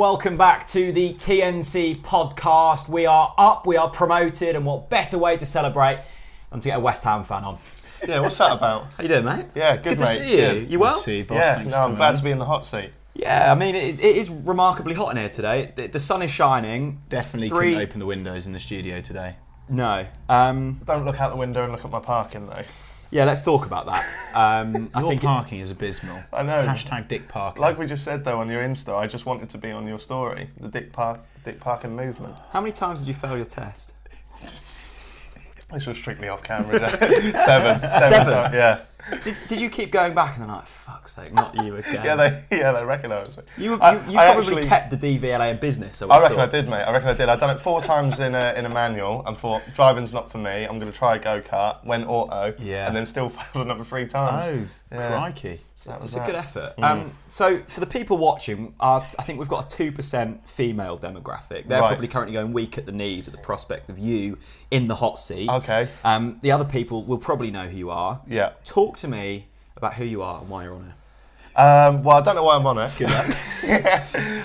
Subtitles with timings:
[0.00, 2.88] welcome back to the TNC podcast.
[2.88, 6.00] We are up, we are promoted, and what better way to celebrate
[6.50, 7.58] than to get a West Ham fan on?
[8.08, 8.94] Yeah, what's that about?
[8.94, 9.44] How you doing, mate?
[9.54, 10.36] Yeah, good, Good to see you.
[10.38, 10.72] Good.
[10.72, 10.98] You well?
[10.98, 11.36] See you, boss.
[11.36, 12.14] Yeah, Thanks no, for I'm glad on.
[12.14, 12.92] to be in the hot seat.
[13.12, 15.70] Yeah, I mean, it, it is remarkably hot in here today.
[15.76, 17.02] The, the sun is shining.
[17.10, 17.72] Definitely Three...
[17.72, 19.36] couldn't open the windows in the studio today.
[19.68, 20.06] No.
[20.30, 22.64] Um, Don't look out the window and look at my parking though.
[23.10, 24.04] Yeah, let's talk about that.
[24.32, 26.22] Um, I Your think parking is abysmal.
[26.32, 26.64] I know.
[26.64, 27.58] Hashtag Dick Parker.
[27.58, 29.98] Like we just said though on your Insta, I just wanted to be on your
[29.98, 32.36] story, the Dick Park, Dick Parkin movement.
[32.52, 33.94] how many times did you fail your test?
[35.72, 36.78] This was strictly off camera.
[36.98, 38.32] seven, seven, Seven?
[38.32, 38.80] times, yeah,
[39.24, 42.00] Did, did you keep going back and then like, fuck's sake, not you again?
[42.04, 43.42] yeah, they, yeah, they recognise me.
[43.56, 45.96] you, you, I- you I probably actually- kept the DVLA in business.
[45.98, 46.82] So I reckon I did, mate.
[46.82, 47.28] I reckon I did.
[47.28, 50.38] I've done it four times in a, in a manual and thought driving's not for
[50.38, 50.64] me.
[50.64, 51.84] I'm going to try a go kart.
[51.84, 52.86] Went auto, Yeah.
[52.86, 54.68] and then still failed another three times.
[54.92, 55.08] oh, Yeah.
[55.08, 55.60] crikey.
[55.74, 56.26] So that was It's a that.
[56.26, 56.74] good effort.
[56.82, 60.98] Um, so for the people watching, uh, I think we've got a two percent female
[60.98, 61.68] demographic.
[61.68, 61.88] They're Right.
[61.88, 64.36] probably currently going weak at the knees at the prospect of you
[64.70, 65.48] in the hot seat.
[65.48, 65.88] Okay.
[66.04, 68.20] Um, the other people will probably know who you are.
[68.28, 68.50] Yeah.
[68.64, 70.94] Talk to me about who you are and why you're on here.
[71.56, 72.92] Um, well, I don't know why I'm on it.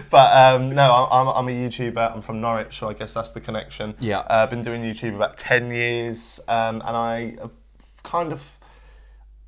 [0.10, 2.16] but um, no, I'm, I'm a YouTuber.
[2.16, 3.96] I'm from Norwich, so I guess that's the connection.
[4.00, 4.20] Yeah.
[4.20, 7.36] Uh, I've been doing YouTube about 10 years, um, and I
[8.04, 8.60] kind of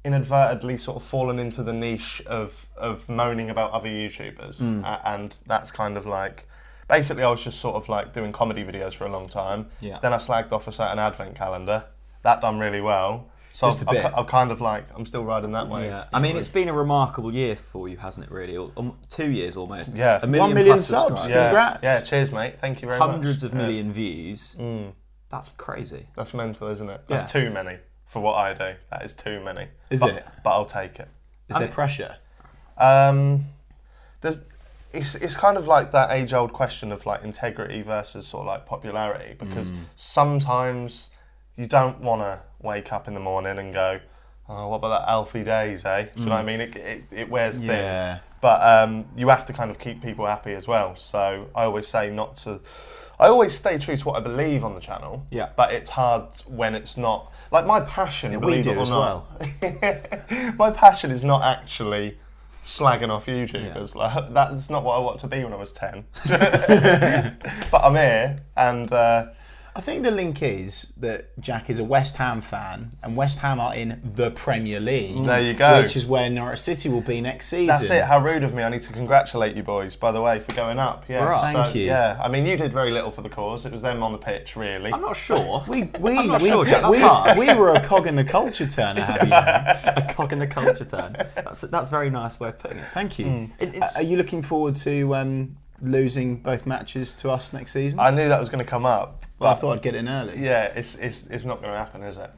[0.06, 4.60] inadvertently sort of fallen into the niche of, of moaning about other YouTubers.
[4.62, 4.84] Hmm.
[4.84, 6.48] A- and that's kind of like.
[6.88, 9.68] Basically, I was just sort of like doing comedy videos for a long time.
[9.82, 10.00] Yeah.
[10.02, 11.84] Then I slagged off a certain advent calendar.
[12.22, 13.28] That done really well.
[13.58, 14.06] So Just I've, a bit.
[14.06, 15.86] I've, I've kind of like, I'm still riding that wave.
[15.86, 16.04] Yeah.
[16.14, 18.32] I mean, it's been a remarkable year for you, hasn't it?
[18.32, 19.96] Really, um, two years almost.
[19.96, 20.20] Yeah.
[20.22, 21.22] A million One million plus subs.
[21.24, 21.30] subscribers.
[21.36, 21.80] Yeah, Congrats.
[21.84, 22.54] Yeah, cheers, mate.
[22.62, 23.52] Thank you very hundreds much.
[23.52, 23.66] of Yeah.
[23.66, 24.56] million views.
[25.30, 26.06] That's crazy.
[26.16, 27.02] That's mental, isn't it?
[27.08, 27.42] That's Yeah.
[27.46, 28.76] too many for what I do.
[28.92, 29.70] That is too many.
[29.90, 30.26] Is But- it?
[30.44, 31.08] But I'll take it.
[31.50, 32.18] Is there pressure?
[32.78, 33.46] Um,
[34.22, 34.42] there's,
[34.94, 38.48] it's, it's kind of like that age old question of like integrity versus sort of
[38.50, 39.78] like popularity because Mm.
[39.96, 41.10] sometimes
[41.58, 44.00] you don't want to wake up in the morning and go,
[44.48, 46.04] oh, what about that Alfie Deyes, eh?
[46.04, 46.62] Do you know what I mean?
[46.62, 47.70] It, it, it wears thin.
[47.70, 47.72] Mm.
[47.72, 48.20] Yeah.
[48.40, 50.96] But um, you have to kind of keep people happy as well.
[50.96, 52.62] So I always say not to.
[53.20, 55.26] I always stay true to what I believe on the channel.
[55.32, 55.50] Yeah.
[55.56, 57.34] But it's hard when it's not.
[57.52, 60.56] Like my passion, we believe it or as not.
[60.58, 62.20] my passion is not actually
[62.64, 63.96] slagging off YouTubers.
[63.96, 66.06] Like that's not what I want to be when I was ten.
[66.28, 69.28] but I'm here, and uh,
[69.78, 73.60] I think the link is that Jack is a West Ham fan, and West Ham
[73.60, 75.24] are in the Premier League.
[75.24, 75.84] There you go.
[75.84, 77.68] Which is where Norwich City will be next season.
[77.68, 78.04] that's it.
[78.04, 78.64] How rude of me!
[78.64, 81.06] I need to congratulate you boys, by the way, for going up.
[81.08, 81.24] Yeah.
[81.24, 81.54] Right.
[81.54, 81.86] Thank you.
[81.86, 82.20] Yeah.
[82.20, 83.68] I mean, you did very little for the cause.
[83.68, 84.92] It was them on the pitch, really.
[84.92, 85.64] I'm not sure.
[85.68, 87.38] We we I'm not we, sure, Jack, that's we, hard.
[87.38, 89.30] we were a cog in the culture turner, have you?
[89.30, 89.94] know?
[89.96, 91.16] a cog in the culture turn.
[91.36, 92.86] That's that's a very nice way of putting it.
[92.96, 93.26] Thank you.
[93.28, 93.52] Mm.
[93.60, 98.00] It- Are you looking forward to um, losing both matches to us next season?
[98.00, 99.26] I knew that was going to come up.
[99.40, 100.40] Well, I thought I'd get in early.
[100.40, 102.32] yeah, it's, it's, it's not going to happen, is it?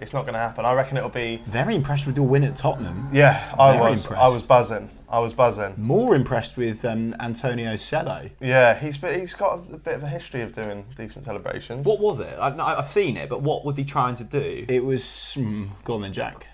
[0.00, 0.64] It's not going to happen.
[0.64, 1.40] I reckon it'll be.
[1.46, 3.08] Very impressed with your win at Tottenham.
[3.12, 4.10] Yeah, I Very was.
[4.10, 4.90] I was buzzing.
[5.08, 5.74] I was buzzing.
[5.76, 8.30] More impressed with um, Antonio Cello.
[8.40, 11.86] Yeah, he's he's got a, bit of a history of doing decent celebrations.
[11.86, 12.36] What was it?
[12.36, 14.64] I've, I've seen it, but what was he trying to do?
[14.68, 15.02] It was
[15.38, 16.48] mm, go on then, Jack.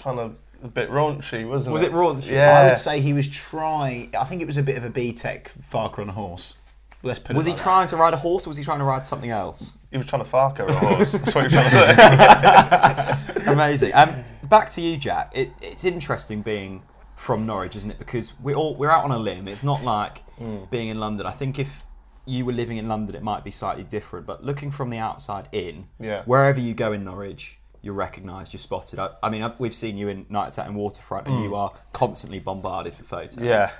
[0.00, 0.34] Kind of
[0.64, 1.92] a bit raunchy, wasn't Was it?
[1.92, 2.34] Was it raunchy?
[2.34, 2.58] Yeah.
[2.58, 4.16] I would say he was trying.
[4.18, 6.56] I think it was a bit of a B-Tech Farker on a horse.
[7.04, 7.62] Let's put Was he like that.
[7.64, 9.76] trying to ride a horse or was he trying to ride something else?
[9.90, 11.12] He was trying to fark her a horse.
[11.12, 13.50] That's what he was trying to do.
[13.52, 13.94] Amazing.
[13.94, 15.30] Um, back to you, Jack.
[15.34, 16.82] It, it's interesting being
[17.16, 17.98] from Norwich, isn't it?
[17.98, 19.46] Because we're all we're out on a limb.
[19.48, 20.68] It's not like Mm.
[20.68, 21.26] being in London.
[21.26, 21.84] I think if
[22.26, 24.26] you were living in London, it might be slightly different.
[24.26, 26.22] But looking from the outside in, Yeah.
[26.24, 28.98] wherever you go in Norwich, you're recognised, you're spotted.
[28.98, 31.70] I, I mean, I've, we've seen you in Nights Out in Waterfront, and you are
[31.92, 33.36] constantly bombarded for photos.
[33.38, 33.70] Yeah.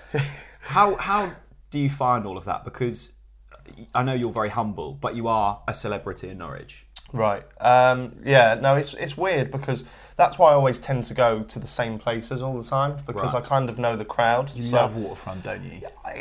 [0.60, 1.32] How how
[1.74, 2.64] do you find all of that?
[2.64, 3.14] Because
[3.92, 6.86] I know you're very humble, but you are a celebrity in Norwich.
[7.12, 7.42] Right.
[7.60, 8.54] Um, yeah.
[8.62, 9.84] No, it's it's weird because
[10.16, 13.34] that's why I always tend to go to the same places all the time because
[13.34, 13.42] Right.
[13.42, 14.54] I kind of know the crowd.
[14.54, 15.80] You so love waterfront, don't you?
[16.04, 16.12] I,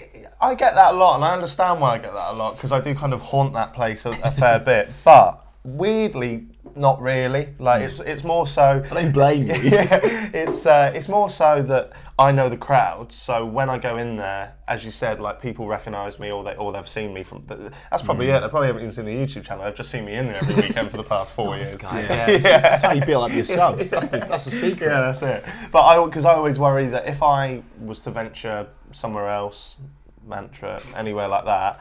[0.42, 2.72] I get that a lot, and I understand why I get that a lot because
[2.72, 4.90] I do kind of haunt that place a, a fair bit.
[5.06, 7.50] But weirdly, not really.
[7.60, 8.84] Like it's it's more so.
[8.90, 9.54] I don't blame you.
[9.78, 10.00] yeah,
[10.34, 13.12] it's uh, it's more so that I know the crowd.
[13.12, 16.56] So when I go in there, as you said, like people recognise me or they
[16.56, 17.42] or they've seen me from.
[17.44, 18.38] The, that's probably Mm.
[18.38, 18.42] it.
[18.42, 19.64] They probably haven't even seen the YouTube channel.
[19.64, 21.76] They've just seen me in there every weekend for the past four years.
[21.76, 22.04] guy.
[22.38, 23.90] That's how you build up your subs.
[23.90, 24.88] That's the, that's the secret.
[24.88, 25.44] Yeah, that's it.
[25.72, 29.78] But I, because I always worry that if I was to venture somewhere else,
[30.24, 31.80] Mantra, anywhere like that,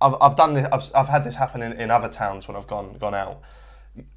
[0.00, 0.66] I've, I've done this.
[0.72, 3.42] I've, I've had this happen in, in other towns when I've gone gone out.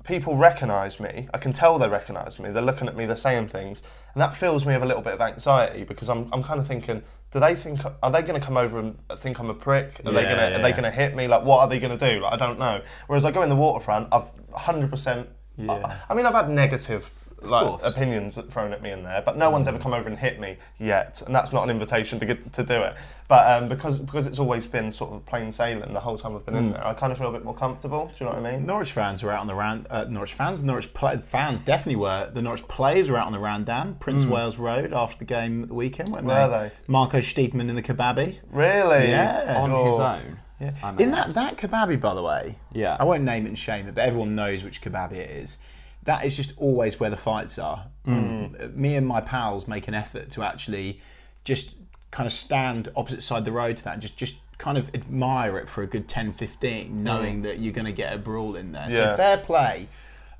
[0.05, 1.27] people recognise me.
[1.33, 2.49] I can tell they recognise me.
[2.51, 3.05] They're looking at me.
[3.05, 3.83] They're saying things,
[4.15, 6.65] and that fills me with a little bit of anxiety because I'm, I'm kind of
[6.65, 9.99] thinking, do they think are they going to come over and think I'm a prick?
[10.05, 11.27] Are they going to are they going to hit me?
[11.27, 12.21] Like what are they going to do?
[12.21, 12.81] Like I don't know.
[13.07, 14.89] Whereas I go in the waterfront, I've 100.
[14.89, 15.97] percent Yeah.
[16.09, 17.11] I mean, I've had negative.
[17.47, 17.85] Like course.
[17.85, 20.57] opinions thrown at me in there, but no one's ever come over and hit me
[20.79, 22.95] yet, and that's not an invitation to get to do it.
[23.27, 26.45] But um, because because it's always been sort of plain sailing the whole time I've
[26.45, 28.07] been in there, I kind of feel a bit more comfortable.
[28.07, 28.65] Do you know what I mean?
[28.67, 29.87] Norwich fans were out on the round.
[29.89, 32.29] Uh, Norwich fans, Norwich play, fans definitely were.
[32.31, 35.63] The Norwich players were out on the round, Randan, Prince Wales Road, after the game
[35.63, 36.67] at the weekend, weren't Were they?
[36.69, 36.71] they?
[36.87, 38.39] Marco Stiepermann in the kebabi.
[38.51, 39.07] Really?
[39.09, 39.59] Yeah.
[39.61, 39.85] on Oh.
[39.87, 40.39] his own.
[40.59, 40.95] Yeah.
[40.99, 42.57] In that that kebabi, by the way.
[42.73, 42.95] Yeah.
[42.99, 45.57] I won't name it and shame it, but everyone knows which kebabi it is.
[46.05, 47.87] That is just always where the fights are.
[48.07, 51.01] Um, me and my pals make an effort to actually
[51.43, 51.75] just
[52.11, 55.57] kind of stand opposite side the road to that and just just kind of admire
[55.57, 58.71] it for a good 10 15 knowing that you're going to get a brawl in
[58.71, 59.87] there so fair play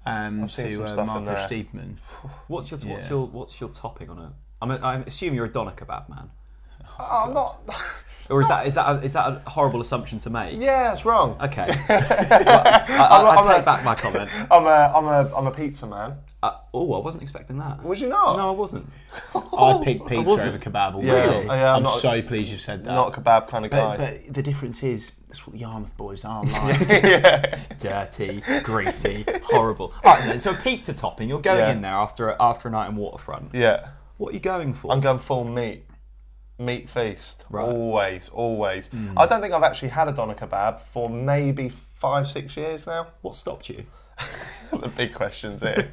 [0.06, 1.86] um, seen to some uh, stuff in there.
[2.48, 3.10] What's your what's Yeah.
[3.10, 4.30] your what's your topping on it?
[4.62, 6.30] I'm I assume you're a doner kebab man,
[7.00, 7.62] Oh, I'm not.
[8.30, 10.60] or is that is that a, is that a horrible assumption to make?
[10.62, 11.38] Yeah, it's wrong.
[11.42, 11.68] Okay.
[12.96, 14.30] Well, I, I, I I'm a- take back my comment.
[14.52, 16.18] I'm a, I'm a, I'm a pizza man.
[16.42, 17.84] Uh, oh, I wasn't expecting that.
[17.84, 18.38] Was you not?
[18.38, 18.88] No, I wasn't.
[19.34, 20.56] I picked pizza wasn't.
[20.56, 21.46] over kebab all Yeah, really.
[21.48, 22.92] yeah, I'm I'm not- so pleased you've said that.
[22.94, 23.98] Not a kebab kind of guy.
[23.98, 27.78] but, but the difference is that's what the Yarmouth boys are like.
[27.80, 29.94] Dirty, greasy, horrible.
[30.04, 31.28] All right, then, so a pizza topping.
[31.30, 31.72] You're going Yeah.
[31.72, 33.50] in there after a, after a night in Waterfront.
[33.54, 34.92] yeah, What are you going for?
[34.92, 35.86] I'm going full meat.
[36.58, 37.46] Meat feast.
[37.50, 37.64] Right.
[37.66, 38.90] Always, always.
[39.18, 43.08] I don't think I've actually had a doner kebab for maybe five, six years now.
[43.22, 43.86] what stopped you?
[44.72, 45.92] the big questions here.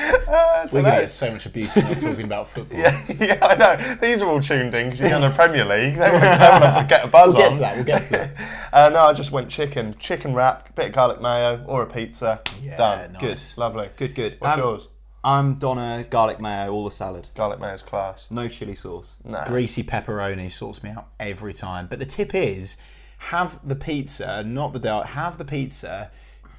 [0.00, 2.78] We're going to get so much abuse for not talking about football.
[2.78, 3.94] yeah, yeah, I know.
[4.00, 5.94] These are all tuned in because you're in the Premier League.
[5.94, 7.52] They want to get a buzz We'll get on.
[7.54, 7.76] to that.
[7.76, 8.30] We'll get to that.
[8.72, 12.40] Uh, no, I just went chicken, chicken wrap, bit of garlic mayo, or a pizza.
[12.60, 13.12] Yeah, Done.
[13.12, 13.20] nice.
[13.54, 13.60] Good.
[13.60, 13.88] Lovely.
[13.96, 14.36] Good, good.
[14.40, 14.88] What's Um, yours?
[15.28, 17.28] I'm doner garlic mayo, all the salad.
[17.34, 18.30] Garlic mayo's class.
[18.30, 19.16] No chili sauce.
[19.24, 19.44] Nah.
[19.46, 21.86] Greasy pepperoni sorts me out every time.
[21.86, 22.76] But the tip is,
[23.18, 25.08] have the pizza, not the dart.
[25.08, 26.10] Have the pizza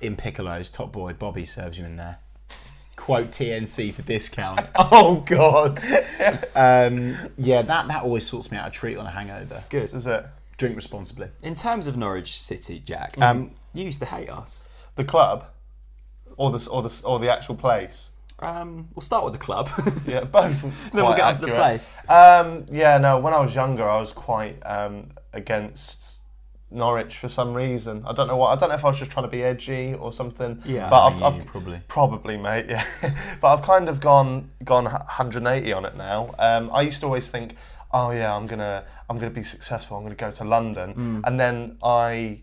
[0.02, 0.70] in Piccolo's.
[0.70, 2.20] Top boy Bobby serves you in there.
[2.96, 4.62] Quote TNC for discount.
[4.76, 5.80] Oh God.
[6.56, 9.64] Um, yeah, that that always sorts me out a treat on a hangover.
[9.70, 9.94] Good.
[9.94, 10.26] Is it
[10.58, 11.30] Drink responsibly.
[11.42, 13.24] In terms of Norwich City, Jack, Mm.
[13.24, 14.66] um, you used to hate us.
[14.98, 15.46] the club,
[16.36, 18.12] or the or the or the actual place?
[18.42, 19.70] Um, we'll start with the club.
[20.08, 20.62] Yeah, both.
[20.94, 21.94] then we'll get onto the place.
[22.08, 23.20] Um, yeah, no.
[23.20, 26.24] When I was younger, I was quite um, against
[26.72, 28.04] Norwich for some reason.
[28.08, 28.50] I don't know what.
[28.56, 30.62] I don't know if I was just trying to be edgy or something.
[30.66, 30.90] Yeah.
[30.90, 31.82] but I've, I've probably.
[31.88, 32.66] probably, mate.
[32.70, 32.86] Yeah,
[33.42, 36.32] but I've kind of gone gone 180 on it now.
[36.40, 37.56] Um, I used to always think,
[37.92, 39.98] oh yeah, I'm gonna I'm gonna be successful.
[39.98, 41.22] I'm gonna go to London, Mm.
[41.28, 42.42] and then I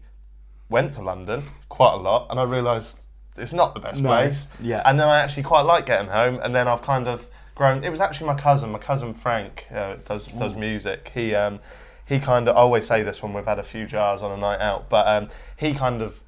[0.69, 3.06] went to London quite a lot, and I realised
[3.39, 4.09] it's not the best No.
[4.09, 4.49] place.
[4.61, 4.83] Yeah.
[4.85, 7.85] And then I actually quite like getting home, and then I've kind of grown.
[7.85, 11.11] It was actually my cousin, my cousin Frank, uh, does does music.
[11.15, 11.61] He um,
[12.07, 12.57] he kind of.
[12.57, 15.07] I always say this when we've had a few jars on a night out, but
[15.07, 16.23] um, he kind of.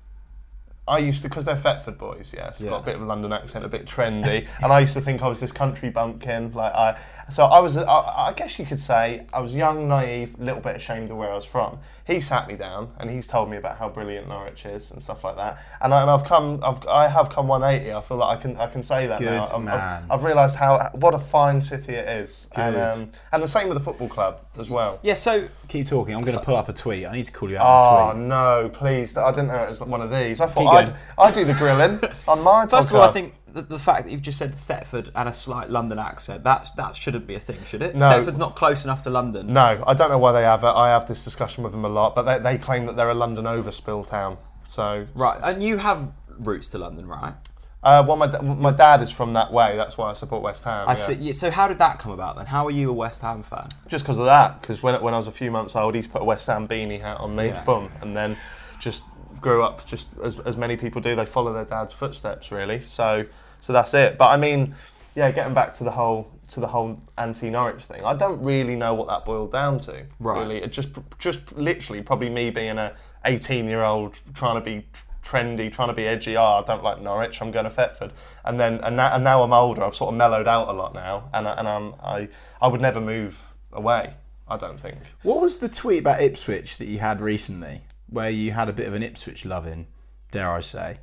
[0.86, 2.70] I used to, because they're Thetford boys, yes, Yeah.
[2.70, 5.22] got a bit of a London accent, a bit trendy, and I used to think
[5.22, 6.52] I was this country bumpkin.
[6.52, 6.98] Like I,
[7.30, 10.60] so I was, I, I guess you could say, I was young, naive, a little
[10.60, 11.78] bit ashamed of where I was from.
[12.06, 15.24] He sat me down and he's told me about how brilliant Norwich is and stuff
[15.24, 15.62] like that.
[15.80, 17.92] And, I, and I've come, I've, I have come 180.
[17.92, 19.44] I feel like I can, I can say that now.
[19.44, 20.04] Good I've, man.
[20.04, 22.92] I've, I've realised how, what a fine city it is, and Good.
[22.92, 24.98] um, and the same with the football club as well.
[25.02, 26.14] Yeah, so Keep talking.
[26.14, 27.04] I'm going to pull up a tweet.
[27.04, 28.24] I need to call you out Oh tweet.
[28.24, 29.16] no, please!
[29.18, 30.40] I didn't know it was one of these.
[30.40, 30.94] I thought I'd.
[31.18, 34.10] I'd do the grilling on my first of all, I think the, the fact that
[34.10, 37.58] you've just said Thetford and a slight London accent, that, that shouldn't be a thing,
[37.64, 37.94] should it?
[37.94, 38.10] No.
[38.10, 39.52] Thetford's not close enough to London.
[39.52, 40.68] No, I don't know why they have it.
[40.68, 43.14] I have this discussion with them a lot, but they, they claim that they're a
[43.14, 44.38] London overspill town.
[44.66, 47.34] So Right, and you have roots to London, right?
[47.82, 49.76] Uh, well, my, my dad is from that way.
[49.76, 50.88] That's why I support West Ham.
[50.88, 50.96] I yeah.
[50.96, 51.14] see.
[51.14, 52.46] yeah, So how did that come about then?
[52.46, 53.68] How are you a West Ham fan?
[53.86, 54.60] Just because of that.
[54.60, 57.00] Because when, when I was a few months old, he's put a West Ham beanie
[57.00, 57.46] hat on me.
[57.46, 57.64] Yeah.
[57.64, 58.36] Boom, and then
[58.80, 59.04] just
[59.40, 61.14] grew up just as, as many people do.
[61.14, 62.82] They follow their dad's footsteps, really.
[62.82, 63.26] So
[63.60, 64.18] so that's it.
[64.18, 64.74] But I mean,
[65.14, 68.94] yeah, getting back to the whole to the whole anti-Norwich thing, I don't really know
[68.94, 70.06] what that boiled down to.
[70.18, 70.40] Right.
[70.40, 74.86] Really, it just just literally probably me being a 18-year-old trying to be
[75.22, 76.36] trendy, trying to be edgy.
[76.36, 77.42] Oh, I don't like Norwich.
[77.42, 78.12] I'm going to Thetford.
[78.44, 79.84] And then and now, and now I'm older.
[79.84, 82.28] I've sort of mellowed out a lot now, and I, and I'm I
[82.60, 84.14] I would never move away.
[84.50, 84.98] I don't think.
[85.22, 88.88] What was the tweet about Ipswich that you had recently, where you had a bit
[88.88, 89.88] of an Ipswich loving,
[90.30, 91.00] dare I say?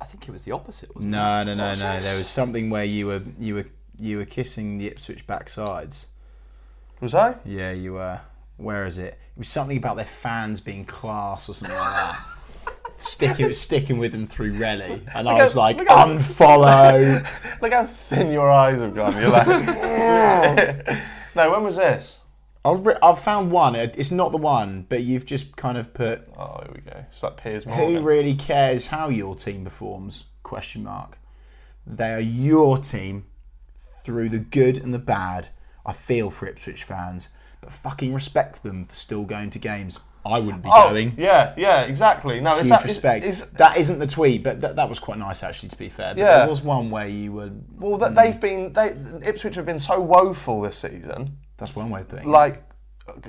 [0.00, 1.16] I think it was the opposite, wasn't it?
[1.16, 2.00] No, no, no, no.
[2.00, 3.66] There was something where you were you were
[3.98, 6.06] you were kissing the Ipswich backsides.
[7.00, 7.36] Was I?
[7.44, 8.20] Yeah, you were.
[8.56, 9.14] Where is it?
[9.36, 12.18] It was something about their fans being class or something like that.
[12.98, 17.26] sticking sticking with them through rally, and I was at- like, look at- unfollow.
[17.62, 19.12] Look how thin your eyes have gone.
[19.20, 19.46] You're like,
[21.36, 21.50] no.
[21.52, 22.19] When was this?
[22.64, 23.74] I've, re- I've found one.
[23.74, 27.04] It- It's not the one, but you've just kind of put Oh, here we go.
[27.08, 30.24] It's like Piers who really cares how your team performs?
[30.42, 31.18] Question mark.
[31.86, 33.24] They are your team
[34.04, 35.48] through the good and the bad.
[35.86, 39.98] I feel for Ipswich fans, but fucking respect them for still going to games.
[40.24, 41.14] I wouldn't be oh, going.
[41.16, 42.40] yeah, yeah, exactly.
[42.40, 43.24] No, it's Huge that, respect.
[43.24, 45.70] It's, it's, that isn't the tweet, but that, that was quite nice actually.
[45.70, 46.38] To be fair, but Yeah.
[46.38, 47.50] there was one where you were.
[47.78, 48.16] well, that mm.
[48.16, 48.94] they've been they
[49.26, 51.38] Ipswich have been so woeful this season.
[51.56, 52.30] That's one way of putting it.
[52.30, 52.62] Like,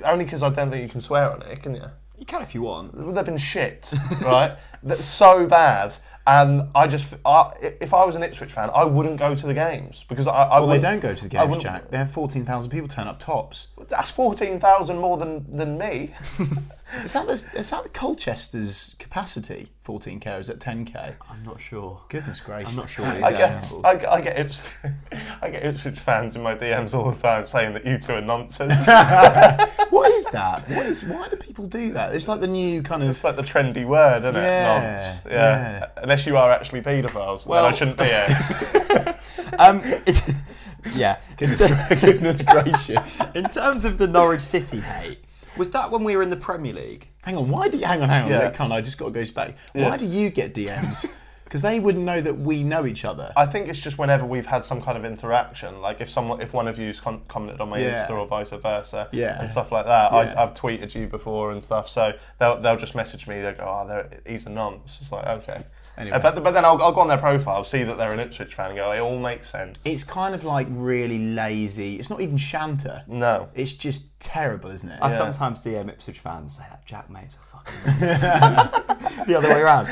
[0.04, 1.84] only because I don't think you can swear on it, can you?
[2.18, 2.92] You can if you want.
[3.14, 4.56] They've been shit, right?
[4.82, 5.94] That's so bad.
[6.24, 9.54] And I just, I, if I was an Ipswich fan, I wouldn't go to the
[9.54, 10.44] games because I.
[10.44, 11.88] I Well, they don't go to the games, Jack.
[11.88, 13.68] They have 14,000 people turn up tops.
[13.88, 16.14] That's fourteen thousand more than than me.
[17.04, 21.14] Is that, the, is that the Colchester's capacity, 14k, or is it 10k?
[21.30, 22.02] I'm not sure.
[22.08, 22.68] Goodness gracious.
[22.70, 23.06] I'm not sure.
[23.06, 24.72] I get, I, get- I get Ipswich,
[25.42, 28.20] I get Ipswich fans in my DMs all the time saying that you two are
[28.20, 28.74] nonsense.
[29.92, 30.66] What is that?
[30.70, 32.14] What is, why do people do that?
[32.14, 33.10] It's like the new kind of.
[33.10, 34.42] it's like the trendy word, isn't it?
[34.42, 35.22] Yeah, Nonce.
[35.26, 35.32] Yeah.
[35.34, 35.88] yeah.
[35.98, 39.18] Unless you are actually paedophiles, then I shouldn't be here.
[39.58, 39.82] Um,
[40.94, 41.18] yeah.
[41.36, 41.60] Goodness,
[42.00, 43.20] goodness gracious.
[43.34, 45.18] In terms of the Norwich City hate,
[45.56, 47.08] was that when we were in the Premier League?
[47.22, 47.84] Hang on, why do you.
[47.86, 48.30] Hang on, hang on.
[48.30, 48.38] Yeah.
[48.44, 49.56] Look, Con, I just got to go back.
[49.74, 49.88] Yeah.
[49.90, 51.06] Why do you get DMs?
[51.44, 53.32] Because they wouldn't know that we know each other.
[53.36, 56.52] I think it's just whenever we've had some kind of interaction, like if someone, if
[56.52, 58.04] one of you's con- commented on my Yeah.
[58.06, 59.38] Insta or vice versa, Yeah.
[59.38, 60.10] and stuff like that.
[60.12, 60.18] Yeah.
[60.36, 63.40] I, I've tweeted you before and stuff, so they'll they'll just message me.
[63.40, 65.62] They go, "Oh, they're, he's a nonce." It's like okay,
[65.98, 66.16] Anyway.
[66.16, 68.54] Uh, but but then I'll, I'll go on their profile, see that they're an Ipswich
[68.54, 71.96] fan, and go, "It all makes sense." It's kind of like really lazy.
[71.96, 73.04] It's not even shanter.
[73.06, 74.98] no, It's just terrible, isn't it?
[75.02, 78.00] I sometimes DM Ipswich fans and say that Jack mate's a fucking
[79.26, 79.88] the other way around.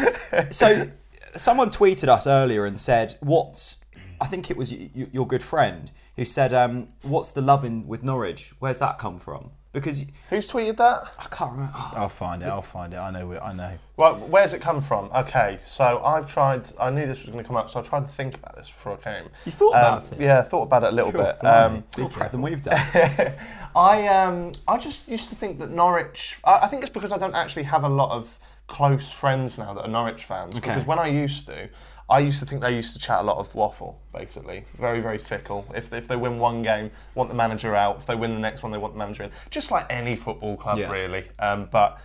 [0.54, 0.90] So
[1.35, 3.76] someone tweeted us earlier and said, "What's?"
[4.21, 7.64] I think it was y- y- your good friend who said, um, "What's the love
[7.64, 8.52] in with Norwich?
[8.59, 11.15] Where's that come from?" Because who's tweeted that?
[11.19, 11.73] I can't remember.
[11.77, 12.47] oh, I'll find it.
[12.47, 12.97] I'll find it.
[12.97, 13.31] I know.
[13.33, 13.79] it- I know.
[13.97, 15.11] Well, where's it come from?
[15.15, 16.67] Okay, so I've tried.
[16.81, 18.69] I knew this was going to come up, so I tried to think about this
[18.69, 19.29] before I came.
[19.47, 20.21] You thought Um, about it?
[20.21, 21.39] Yeah, I thought about it a little Sure, bit.
[21.41, 21.85] blimey.
[21.99, 22.81] Um, more than we've done.
[23.77, 26.41] I um I just used to think that Norwich.
[26.45, 29.73] I, I think it's because I don't actually have a lot of close friends now
[29.75, 30.57] that are Norwich fans.
[30.57, 30.71] Okay.
[30.71, 31.69] Because when I used to,
[32.11, 34.00] I used to think they used to chat a lot of waffle.
[34.12, 35.64] Basically, very very fickle.
[35.75, 37.99] If if they win one game, want the manager out.
[37.99, 39.31] If they win the next one, they want the manager in.
[39.50, 40.90] Just like any football club, Yeah.
[40.90, 41.25] really.
[41.38, 41.99] Um, but.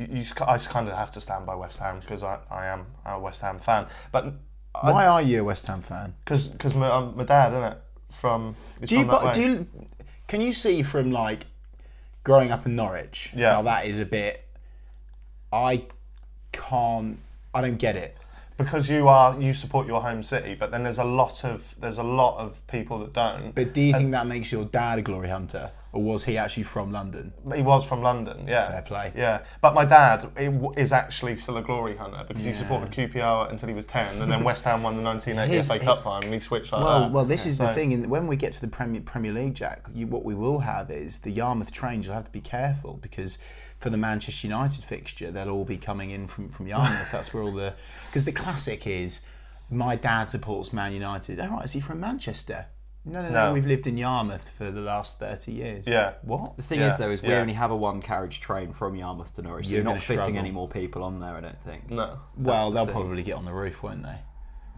[0.00, 2.66] You, you, s- I kind of have to stand by West Ham because I, I
[2.66, 3.88] am a West Ham fan.
[4.12, 4.32] But
[4.80, 6.14] Why are you a West Ham fan?
[6.24, 7.78] because my, um, my dad, isn't it?
[8.12, 9.32] From he's Do you, from that bu- way.
[9.32, 9.66] do you?
[10.28, 11.46] Can you see from like
[12.22, 13.32] growing up in Norwich?
[13.34, 13.54] Yeah.
[13.54, 14.46] Now that is a bit.
[15.52, 15.82] I
[16.52, 17.18] can't.
[17.52, 18.16] I don't get it.
[18.58, 21.96] Because you are you support your home city, but then there's a lot of there's
[21.98, 23.54] a lot of people that don't.
[23.54, 26.64] But do you think that makes your dad a glory hunter, or was he actually
[26.64, 27.32] from London?
[27.54, 28.68] He was from London, yeah.
[28.70, 29.12] Fair play.
[29.16, 30.26] Yeah, but my dad
[30.76, 34.30] is actually still a glory hunter because he supported QPR until he was ten, and
[34.30, 37.00] then West Ham won the 1980 Here's- FA Cup final, and he switched like Well,
[37.02, 37.12] that.
[37.12, 38.08] well, this is the So- thing.
[38.10, 41.20] When we get to the Premier Premier League, Jack, you, what we will have is
[41.20, 42.06] the Yarmouth trains.
[42.06, 43.38] You'll have to be careful because
[43.78, 47.08] for the Manchester United fixture, they'll all be coming in from from Yarmouth.
[47.12, 47.74] That's where all the
[48.06, 49.22] because the classic is
[49.70, 51.38] my dad supports Man United.
[51.40, 52.66] All right, is he from Manchester?
[53.04, 53.46] No, no, no.
[53.46, 53.52] No.
[53.54, 55.86] We've lived in Yarmouth for the last thirty years.
[55.88, 56.14] Yeah.
[56.22, 56.56] What?
[56.56, 57.40] The thing Yeah, is, though, is we yeah.
[57.40, 60.22] only have a one carriage train from Yarmouth to Norwich, so You're you're not fitting
[60.22, 60.38] struggle.
[60.38, 61.90] any more people on there, I don't think.
[61.90, 62.18] No.
[62.36, 62.94] Well, the they'll thing.
[62.94, 64.16] probably get on the roof, won't they?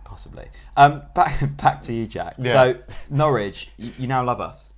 [0.04, 0.46] Possibly.
[0.76, 2.34] Um, back, back to you, Jack.
[2.38, 2.52] Yeah.
[2.52, 2.78] So,
[3.08, 4.72] Norwich, you, you now love us.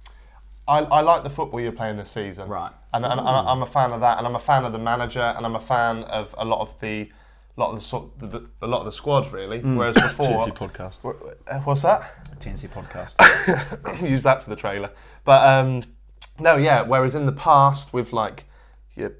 [0.68, 2.48] I, I like the football you're playing this season.
[2.48, 2.72] Right.
[2.94, 5.20] And, and, and I'm a fan of that, and I'm a fan of the manager,
[5.36, 7.10] and I'm a fan of a lot of the,
[7.56, 9.60] lot of the, sort- the, the a lot of the squad really.
[9.60, 9.76] Mm.
[9.76, 11.26] Whereas before, TNC podcast.
[11.50, 12.26] Uh, what's that?
[12.38, 14.02] TNC podcast.
[14.08, 14.90] use that for the trailer.
[15.24, 15.84] But um,
[16.38, 16.82] no, yeah.
[16.82, 18.44] Whereas in the past, with like
[18.94, 19.12] your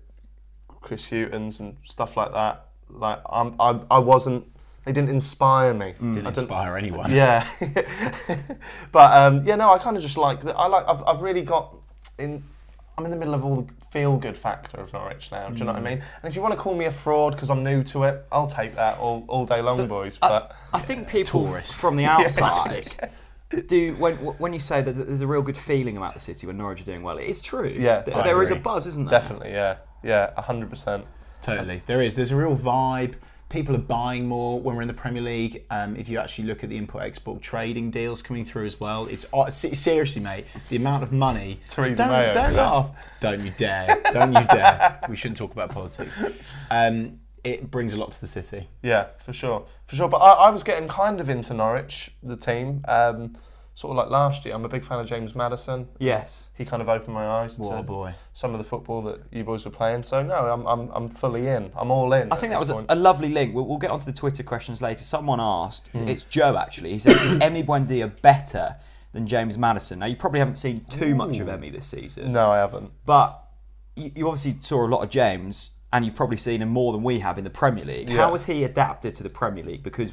[0.83, 4.49] Chris Hughtons and stuff like that, like I'm, I, I wasn't.
[4.85, 5.93] They didn't inspire me.
[5.93, 7.11] Didn't I didn't- inspire anyone.
[7.12, 7.47] Yeah,
[8.93, 10.43] but um, yeah, no, I kind of just like.
[10.43, 10.57] that.
[10.57, 10.87] I like.
[10.88, 11.75] I've, I've really got
[12.19, 12.43] in.
[12.97, 15.49] I'm in the middle of all the feel good factor of Norwich now.
[15.49, 15.91] Do you know what I mm.
[15.91, 16.03] mean?
[16.23, 18.47] And if you want to call me a fraud because I'm new to it, I'll
[18.47, 20.19] take that all, all day long, boys.
[20.19, 21.75] But I think people Tourist.
[21.75, 23.11] from the outside
[23.61, 26.57] do when when you say that there's a real good feeling about the city when
[26.57, 27.19] Norwich are doing well.
[27.19, 27.69] It's true.
[27.69, 29.21] Yeah, Th- I there is a buzz, isn't there?
[29.21, 31.05] definitely, yeah, yeah, hundred percent.
[31.43, 32.17] Totally, there is.
[32.17, 33.15] There's a real vibe.
[33.52, 35.66] People are buying more when we're in the Premier League.
[35.68, 39.26] Um, if you actually look at the import-export trading deals coming through as well, it's
[39.30, 40.47] uh, seriously, mate.
[40.71, 41.61] The amount of money.
[41.68, 42.90] Theresa don't, May over don't laugh.
[43.21, 44.00] Don't you dare.
[44.11, 45.00] Don't you dare.
[45.09, 46.18] We shouldn't talk about politics.
[46.71, 48.68] Um, it brings a lot to the city.
[48.82, 50.09] Yeah, for sure, for sure.
[50.09, 53.37] But I, I was getting kind of into Norwich, the team, um,
[53.75, 54.55] sort of like last year.
[54.55, 55.88] I'm a big fan of James Maddison.
[55.99, 56.49] Yes.
[56.55, 58.14] He kind of opened my eyes a to boy.
[58.33, 60.02] some of the football that you boys were playing.
[60.02, 61.73] So no, I'm, I'm, I'm fully in.
[61.76, 62.31] I'm all in.
[62.33, 63.55] I think that was a, a lovely link.
[63.55, 65.05] We'll, we'll get onto the Twitter questions later.
[65.05, 66.09] Someone asked, Hmm.
[66.09, 66.93] it's Joe actually.
[66.93, 68.76] He said, "Is Emi Buendia better
[69.12, 72.50] than James Maddison?" Now you probably haven't seen too much of Emi this season, No,
[72.50, 72.91] I haven't.
[73.07, 73.43] but
[73.97, 77.02] you, you obviously saw a lot of James, and you've probably seen him more than
[77.02, 78.09] we have in the Premier League.
[78.09, 78.19] Yeah.
[78.19, 79.83] How has he adapted to the Premier League?
[79.83, 80.12] Because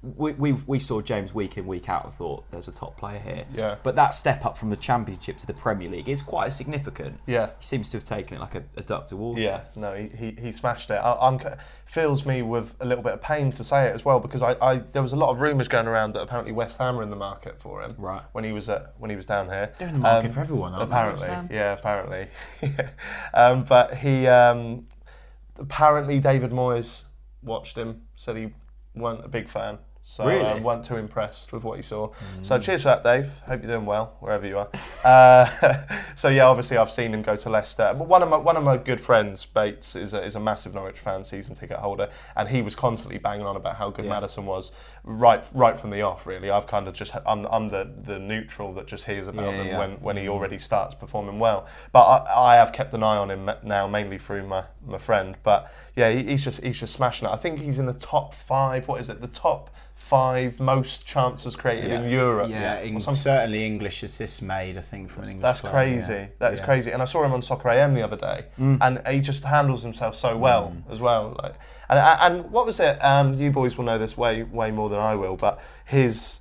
[0.00, 3.18] we, we, we saw James week in week out and thought there's a top player
[3.18, 3.44] here.
[3.52, 3.76] Yeah.
[3.82, 7.18] But that step up from the Championship to the Premier League is quite significant.
[7.26, 7.48] Yeah.
[7.58, 9.40] He seems to have taken it like a, a duck to water.
[9.40, 10.94] Yeah, no, he, he, he smashed it.
[10.94, 11.46] I, I'm c-
[11.84, 14.54] fills me with a little bit of pain to say it as well because I,
[14.62, 17.10] I there was a lot of rumours going around that apparently West Ham were in
[17.10, 17.90] the market for him.
[17.98, 18.22] Right.
[18.32, 19.72] When he was at when he was down here.
[19.78, 22.28] They're in the market for everyone, aren't Apparently, West yeah, apparently.
[23.34, 24.86] um, but he um,
[25.58, 27.04] apparently David Moyes
[27.42, 28.52] watched him, said he
[28.94, 29.78] weren't a big fan.
[30.00, 30.40] So Really?
[30.42, 32.10] um, weren't too impressed with what he saw.
[32.42, 33.40] So cheers for that, Dave.
[33.46, 34.68] Hope you're doing well wherever you are.
[35.04, 35.82] Uh,
[36.14, 37.94] so yeah, obviously I've seen him go to Leicester.
[37.98, 40.72] But one of my one of my good friends, Bates, is a, is a massive
[40.74, 44.12] Norwich fan, season ticket holder, and he was constantly banging on about how good Yeah.
[44.12, 44.72] Maddison was
[45.04, 46.26] right right from the off.
[46.26, 49.56] Really, I've kind of just I'm, I'm the the neutral that just hears about Yeah,
[49.58, 49.78] them yeah.
[49.78, 51.66] when when he already starts performing well.
[51.92, 55.36] But I, I have kept an eye on him now, mainly through my, my friend.
[55.42, 57.32] But yeah, he, he's just he's just smashing it.
[57.32, 58.88] I think he's in the top five.
[58.88, 59.20] What is it?
[59.20, 59.68] The top
[60.08, 62.48] five most chances created in Europe.
[62.50, 66.12] Yeah, or Eng- certainly English assists made, I think, from an English That's club, crazy.
[66.12, 66.26] yeah.
[66.38, 66.64] That is Yeah.
[66.64, 66.90] crazy.
[66.92, 68.78] And I saw him on Soccer AM the other day, Mm.
[68.80, 71.36] and he just handles himself so well as well.
[71.42, 71.54] Like,
[71.90, 72.96] and and what was it?
[73.04, 76.40] Um, you boys will know this way way more than I will, but his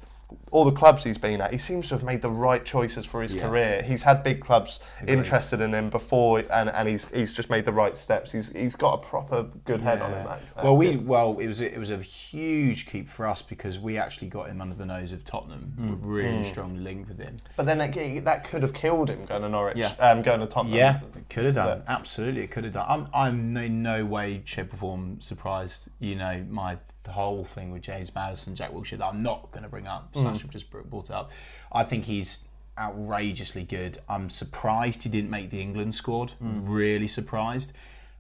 [0.51, 3.21] all the clubs he's been at, he seems to have made the right choices for
[3.21, 3.47] his Yeah.
[3.47, 3.81] career.
[3.83, 7.73] He's had big clubs interested in him before, and, and he's he's just made the
[7.73, 8.31] right steps.
[8.31, 10.39] He's he's got a proper good head on him, mate.
[10.63, 11.07] Well, we good.
[11.07, 14.47] well, it was a, it was a huge keep for us because we actually got
[14.47, 15.73] him under the nose of Tottenham.
[15.79, 15.97] Mm.
[16.01, 17.37] Really strong link with him.
[17.55, 17.93] but then that,
[18.25, 19.93] that could have killed him going to Norwich, Yeah.
[19.99, 20.75] um, going to Tottenham.
[20.77, 21.83] Yeah, it could have done.
[21.87, 22.85] Absolutely, it could have done.
[22.87, 25.89] I'm, I'm in no way, shape, or form surprised.
[25.99, 26.77] You know, my
[27.11, 30.13] whole thing with James Maddison, Jack Wilshere, that I'm not going to bring up.
[30.13, 30.23] Mm.
[30.23, 31.31] Sasha just brought it up.
[31.71, 32.45] I think he's
[32.77, 33.97] outrageously good.
[34.07, 36.33] I'm surprised he didn't make the England squad.
[36.43, 36.63] Mm.
[36.67, 37.73] Really surprised.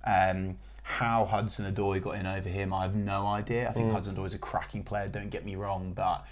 [0.05, 3.69] Um, how Hudson Odoi got in over him, I have no idea.
[3.69, 3.91] I think mm.
[3.91, 5.07] Hudson Odoi is a cracking player.
[5.07, 6.25] Don't get me wrong, but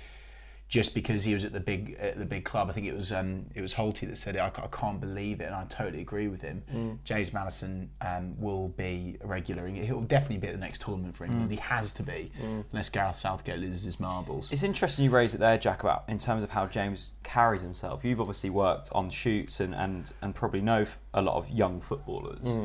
[0.68, 2.70] just because he was at the big at the big club.
[2.70, 4.40] I think it was um, it was Holty that said it.
[4.40, 6.64] I, I can't believe it, and I totally agree with him.
[6.74, 6.98] Mm.
[7.04, 9.68] James Maddison um, will be a regular.
[9.68, 11.30] He'll definitely be at the next tournament for Mm.
[11.32, 11.52] England.
[11.52, 12.32] He has to be,
[12.72, 14.52] unless Gareth Southgate loses his marbles.
[14.52, 18.04] It's interesting you raise it there, Jack, about in terms of how James carries himself.
[18.04, 22.58] You've obviously worked on shoots and, and, and probably know a lot of young footballers.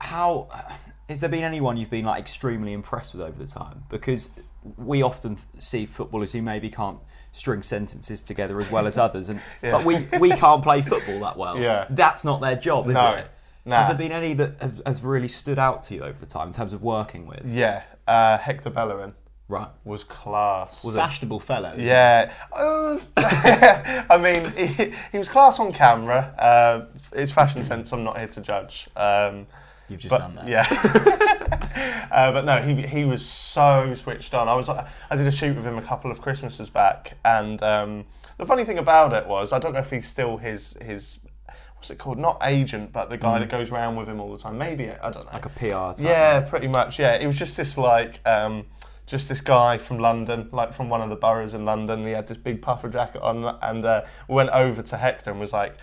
[0.00, 0.48] How
[1.08, 3.84] has there been anyone you've been like extremely impressed with over the time?
[3.88, 4.30] Because
[4.76, 6.98] we often see footballers who maybe can't
[7.32, 11.36] string sentences together as well as others, and but we, we can't play football that
[11.36, 11.58] well.
[11.58, 11.86] Yeah.
[11.90, 13.12] that's not their job, is No.
[13.14, 13.30] it?
[13.64, 13.76] Nah.
[13.78, 16.46] Has there been any that have, has really stood out to you over the time
[16.48, 17.46] in terms of working with?
[17.46, 19.12] Yeah, uh, Hector Bellerin
[19.46, 19.68] Right.
[19.84, 20.84] was class.
[20.84, 21.72] Was a fashionable fellow.
[21.76, 22.32] Yeah,
[23.16, 26.34] I mean, he, he was class on camera.
[26.38, 28.88] Uh, his fashion sense, I'm not here to judge.
[28.96, 29.46] Um,
[29.88, 30.48] You've just but done that.
[30.48, 34.48] yeah, uh, but no, he, he was so switched on.
[34.48, 38.04] I was I did a shoot with him a couple of Christmases back, and um,
[38.36, 41.20] the funny thing about it was I don't know if he's still his his
[41.78, 42.18] what's it called?
[42.18, 44.58] Not agent, but the guy that goes around with him all the time.
[44.58, 45.30] Maybe I don't know.
[45.30, 45.32] Mm.
[45.32, 46.00] Like a PR type.
[46.00, 46.98] Yeah, pretty much.
[46.98, 48.64] Yeah, it was just this like, um,
[49.06, 52.04] just this guy from London, like from one of the boroughs in London.
[52.04, 55.52] He had this big puffer jacket on, and uh, went over to Hector and was
[55.52, 55.78] like, "He-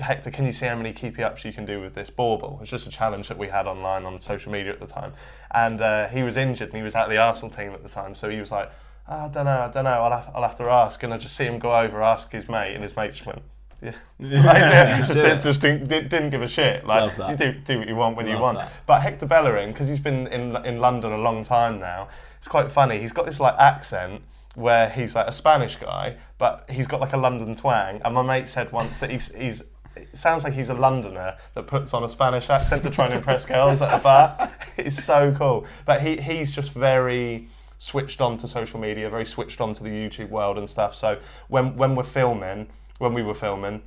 [0.00, 2.58] Hector, can you see how many keepy ups you can do with this bauble?
[2.60, 5.12] It's just a challenge that we had online on social media at the time.
[5.52, 8.14] And uh, he was injured and he was at the Arsenal team at the time,
[8.14, 8.70] so he was like,
[9.08, 9.90] "Oh, I don't know, I don't know.
[9.90, 11.02] I'll have, I'll have to ask.
[11.02, 13.42] And I just see him go over, ask his mate, and his mate just went.
[13.82, 13.92] Yeah.
[14.18, 16.86] Like, yeah, just, didn't, just didn't, didn't give a shit.
[16.86, 18.58] Like you do do what you want when you want.
[18.58, 18.72] that.
[18.86, 22.70] But Hector Bellerin, because he's been in in London a long time now, it's quite
[22.70, 22.96] funny.
[22.98, 24.22] He's got this like accent
[24.56, 28.00] where he's like a Spanish guy, but he's got like a London twang.
[28.04, 29.62] And my mate said once that he's he's.
[29.94, 33.14] It sounds like he's a Londoner that puts on a Spanish accent to try and
[33.14, 34.50] impress girls at a bar.
[34.76, 35.66] It's so cool.
[35.86, 37.46] But he, he's just very
[37.78, 40.94] switched on to social media, very switched on to the YouTube world and stuff.
[40.94, 43.82] So when when we're filming, when we were filming,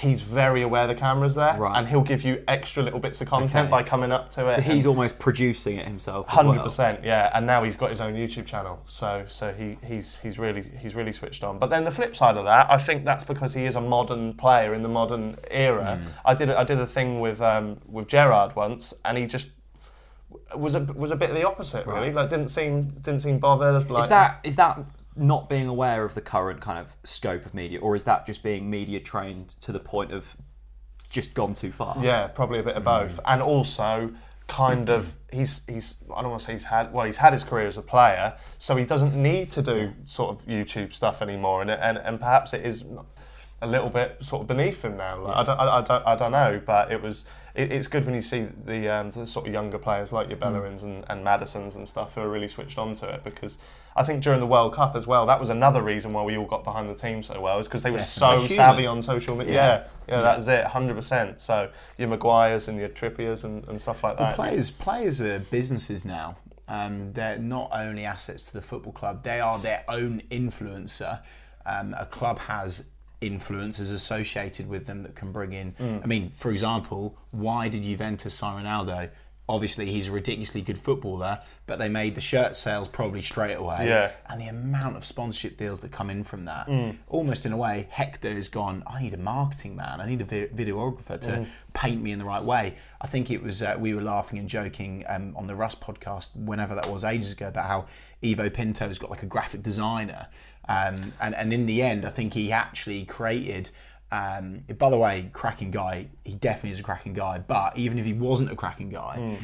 [0.00, 1.76] he's very aware the camera's there, Right.
[1.76, 3.70] and he'll give you extra little bits of content Okay.
[3.70, 4.54] by coming up to it.
[4.54, 6.26] So he's almost producing it himself.
[6.28, 7.30] Hundred percent, yeah.
[7.34, 10.94] And now he's got his own YouTube channel, so so he, he's he's really he's
[10.94, 11.58] really switched on.
[11.58, 14.34] But then the flip side of that, I think that's because he is a modern
[14.34, 16.00] player in the modern era.
[16.24, 19.48] I did a- I did a thing with um, with Gerrard once, and he just
[20.56, 22.06] was a was a bit the opposite, really.
[22.08, 22.14] Right.
[22.14, 23.90] Like didn't seem didn't seem bothered.
[23.90, 24.78] Like Is that is that
[25.20, 28.42] not being aware of the current kind of scope of media, or is that just
[28.42, 30.36] being media trained to the point of
[31.10, 31.96] just gone too far?
[32.00, 32.78] Yeah, probably a bit Mm.
[32.78, 34.12] of both, and also
[34.48, 37.44] kind of he's he's I don't want to say he's had well he's had his
[37.44, 41.60] career as a player, so he doesn't need to do sort of YouTube stuff anymore,
[41.62, 42.84] and and, and perhaps it is
[43.62, 45.20] a little bit sort of beneath him now.
[45.22, 48.04] Like, I don't I, I don't I don't know, but it was it, it's good
[48.06, 50.52] when you see the, um, the sort of younger players like your Mm.
[50.52, 53.58] Bellerins and, and Maddisons and stuff who are really switched on to it because
[53.96, 56.46] I think during the World Cup as well that was another reason why we all
[56.46, 59.54] got behind the team so well is because they were so savvy on social media.
[59.54, 59.84] Yeah.
[60.08, 61.40] Yeah, yeah, that was it, hundred percent.
[61.40, 64.36] So your Maguires and your Trippiers and, and stuff like Well, that.
[64.36, 66.36] players, players are businesses now.
[66.66, 71.20] Um, they're not only assets to the football club; they are their own influencer.
[71.66, 72.86] Um, a club has
[73.20, 75.72] influencers associated with them that can bring in.
[75.72, 76.02] Mm.
[76.02, 79.10] I mean, for example, why did Juventus sign Ronaldo?
[79.48, 83.88] Obviously, he's a ridiculously good footballer, but they made the shirt sales probably straight away.
[83.88, 84.12] Yeah.
[84.28, 86.98] And the amount of sponsorship deals that come in from that, Mm.
[87.08, 88.84] almost in a way, Hector has gone.
[88.86, 90.00] I need a marketing man.
[90.00, 91.46] I need a videographer to Mm.
[91.74, 92.76] paint me in the right way.
[93.00, 96.28] I think it was uh, we were laughing and joking um, on the Rust podcast
[96.36, 97.86] whenever that was ages ago about how
[98.24, 100.28] Ivo Pinto's got like a graphic designer,
[100.68, 103.70] um, and and in the end, I think he actually created.
[104.12, 106.08] Um, by the way, cracking guy.
[106.24, 107.38] He definitely is a cracking guy.
[107.38, 109.38] But even if he wasn't a cracking guy,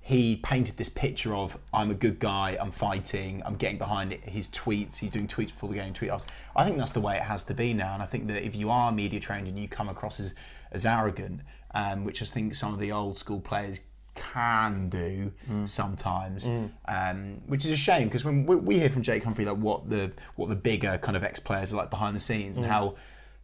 [0.00, 4.24] he painted this picture of I'm a good guy, I'm fighting, I'm getting behind it.
[4.24, 6.32] His tweets, he's doing tweets before the game, tweet after.
[6.56, 8.56] I think that's the way it has to be now, and I think that if
[8.56, 10.34] you are media trained and you come across as,
[10.72, 11.42] as arrogant,
[11.74, 13.80] um, which I think some of the old school players
[14.18, 15.32] can do
[15.66, 16.46] sometimes,
[16.86, 19.88] um, which is a shame because when we, we hear from Jake Humphrey like what
[19.90, 22.96] the what the bigger kind of ex players are like behind the scenes and how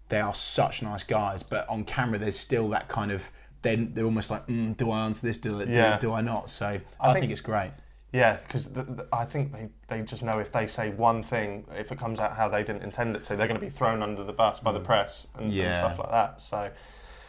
[0.09, 3.31] they are such nice guys, but on camera there's still that kind of
[3.63, 5.39] they're, they're almost like, mm, do I answer this?
[5.39, 5.99] Do, I- do, Yeah.
[5.99, 6.51] do I not?
[6.51, 6.67] So
[7.01, 7.71] I, think, think- it's great.
[8.13, 8.71] Yeah, because
[9.13, 12.37] I think they, they just know if they say one thing, if it comes out
[12.37, 14.71] how they didn't intend it to, they're going to be thrown under the bus by
[14.71, 16.41] the press and, and stuff like that.
[16.41, 16.71] So,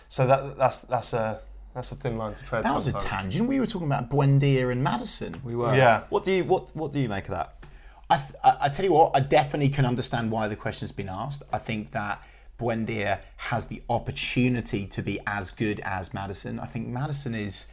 [0.10, 1.39] so that that's that's a
[1.76, 2.64] that's a thin line to tread.
[2.64, 3.48] That was a tangent.
[3.50, 5.42] We were talking about Buendia and Maddison.
[5.44, 5.76] We were.
[5.76, 6.06] Yeah.
[6.10, 7.66] What do you what what do you make of that?
[8.10, 11.10] I, th- I, I tell you what, I definitely can understand why the question's been
[11.10, 11.44] asked.
[11.52, 12.24] I think that
[12.60, 16.60] Buendia has the opportunity to be as good as Maddison.
[16.60, 17.66] I think Maddison is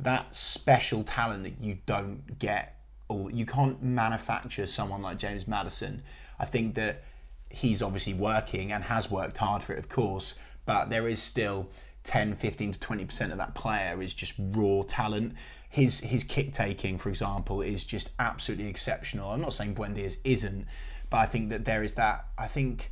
[0.00, 2.76] that special talent that you don't get,
[3.08, 6.02] or you can't manufacture someone like James Maddison.
[6.40, 7.04] I think that
[7.50, 10.34] he's obviously working and has worked hard for it, of course,
[10.66, 11.68] but there is still
[12.04, 15.34] 10, 15 to 20% of that player is just raw talent.
[15.68, 19.30] His his kick taking, for example, is just absolutely exceptional.
[19.30, 20.66] I'm not saying Buendia's isn't,
[21.08, 22.26] but I think that there is that.
[22.36, 22.90] I think,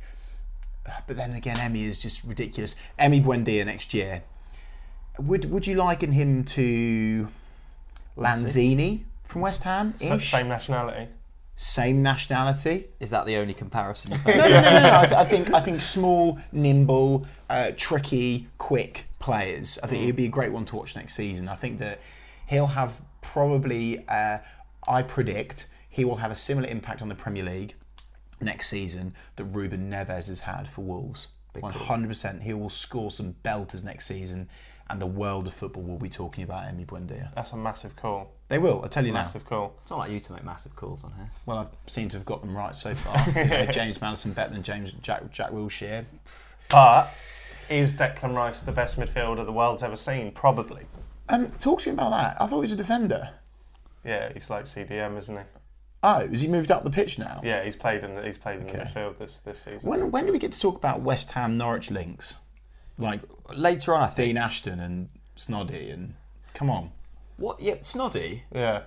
[1.05, 2.75] but then again, Emi is just ridiculous.
[2.97, 4.23] Emi Buendia next year.
[5.19, 7.27] Would would you liken him to
[8.17, 9.93] Lanzini from West Ham?
[9.99, 11.09] Same nationality.
[11.61, 12.87] Same nationality.
[12.99, 14.95] Is that the only comparison No, no, no, no.
[14.99, 19.77] I, th- I think I think small, nimble, uh, tricky, quick players.
[19.83, 21.47] I think he'd be a great one to watch next season.
[21.47, 22.01] I think that
[22.47, 24.03] he'll have probably.
[24.09, 24.39] Uh,
[24.87, 27.75] I predict he will have a similar impact on the Premier League
[28.39, 31.27] next season that Ruben Neves has had for Wolves.
[31.59, 32.41] One hundred percent.
[32.41, 34.49] He will score some belters next season,
[34.91, 37.33] and the world of football will be talking about Emi Buendia.
[37.35, 38.31] That's a massive call.
[38.47, 38.81] They will.
[38.83, 39.21] I tell you now.
[39.21, 39.73] Massive call.
[39.81, 41.29] It's not like you to make massive calls on here.
[41.45, 43.17] Well, I've seemed to have got them right so far.
[43.29, 46.05] You know, James Maddison better than James Jack Jack Wilshere.
[46.69, 47.09] But
[47.69, 50.31] is Declan Rice the best midfielder the world's ever seen?
[50.31, 50.85] Probably.
[51.29, 52.41] Um, talk to me about that.
[52.41, 53.29] I thought he was a defender.
[54.03, 55.43] Yeah, he's like CDM, isn't he?
[56.03, 57.41] Oh, has he moved up the pitch now?
[57.43, 59.89] Yeah, he's played in the he's played in the midfield this this season.
[59.89, 62.37] When when do we get to talk about West Ham Norwich links?
[63.01, 63.21] Like
[63.55, 64.27] Later on, I think.
[64.29, 66.13] Dean Ashton and Snoddy and
[66.53, 66.91] come on.
[67.37, 67.59] What?
[67.61, 68.83] Yeah, Snoddy Yeah,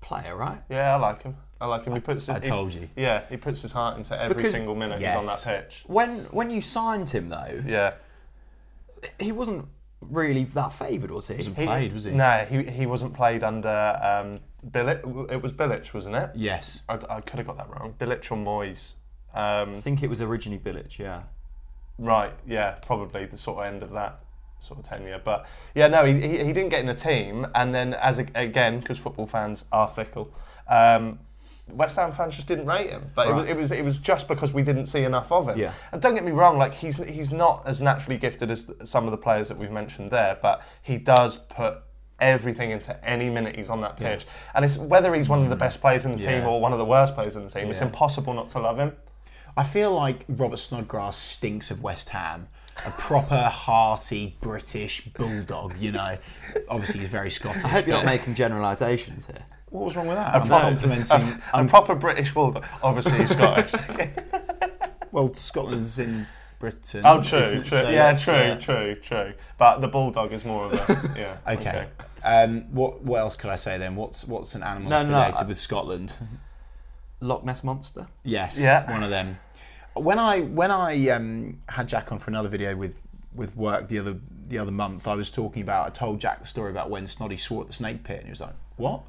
[0.00, 0.60] player, right?
[0.68, 1.36] yeah, I like him.
[1.60, 1.94] I like him.
[1.94, 2.28] He puts.
[2.28, 2.88] I he- told you.
[2.96, 5.44] Yeah, he puts his heart into every Because- single minute he's on Yes.
[5.44, 5.84] that pitch.
[5.86, 7.94] When when you signed him though, Yeah.
[9.18, 9.66] he wasn't
[10.00, 11.36] really that favoured, was he?
[11.36, 12.10] Wasn't played, was he?
[12.12, 15.30] No, he, he wasn't played under um, Bilic.
[15.32, 16.30] It was Bilic, wasn't it?
[16.34, 16.82] Yes.
[16.88, 17.94] I, I could have got that wrong.
[17.98, 18.94] Bilic or Moyes.
[19.34, 20.98] Um, I think it was originally Bilic.
[20.98, 21.22] Yeah.
[21.98, 24.20] Right, yeah, probably the sort of end of that
[24.60, 25.20] sort of tenure.
[25.22, 27.46] But yeah, no, he, he, he didn't get in a team.
[27.54, 30.32] And then, as a, again, because football fans are fickle,
[30.68, 31.18] um,
[31.68, 33.10] West Ham fans just didn't rate him.
[33.14, 35.58] But it, was, it was it was just because we didn't see enough of him.
[35.58, 35.72] Yeah.
[35.92, 39.10] And don't get me wrong, like he's he's not as naturally gifted as some of
[39.12, 41.78] the players that we've mentioned there, but he does put
[42.20, 44.26] everything into any minute he's on that pitch.
[44.54, 46.78] And it's whether he's one of the best players in the team or one of
[46.78, 48.92] the worst players in the team, it's impossible not to love him.
[49.56, 52.48] I feel like Robert Snodgrass stinks of West Ham
[52.86, 55.76] a proper hearty British bulldog.
[55.76, 56.18] You know,
[56.68, 57.64] obviously he's very Scottish.
[57.64, 59.44] I hope you're not making generalisations here.
[59.70, 60.34] What was wrong with that?
[60.34, 61.16] I'm pro- complimenting.
[61.20, 62.64] A I'm, proper British bulldog.
[62.82, 63.72] Obviously, he's Scottish.
[65.12, 66.26] well, Scotland's in
[66.58, 67.02] Britain.
[67.04, 67.64] oh, true, true.
[67.64, 69.32] So yeah, true, uh, true, true.
[69.58, 71.54] But the bulldog is more of a yeah.
[71.54, 71.86] Okay.
[72.24, 73.96] Um, what what else could I say then?
[73.96, 76.14] What's what's an animal No, no, no, affiliated I- with Scotland?
[77.20, 78.06] Loch Ness monster.
[78.22, 78.60] Yes.
[78.60, 78.90] Yeah.
[78.92, 79.38] One of them.
[79.94, 83.00] When I when I um, had Jack on for another video with
[83.34, 84.16] with work the other
[84.48, 85.86] the other month, I was talking about.
[85.86, 88.30] I told Jack the story about when Snoddy swore at the snake pit, and he
[88.30, 89.02] was like, "What?"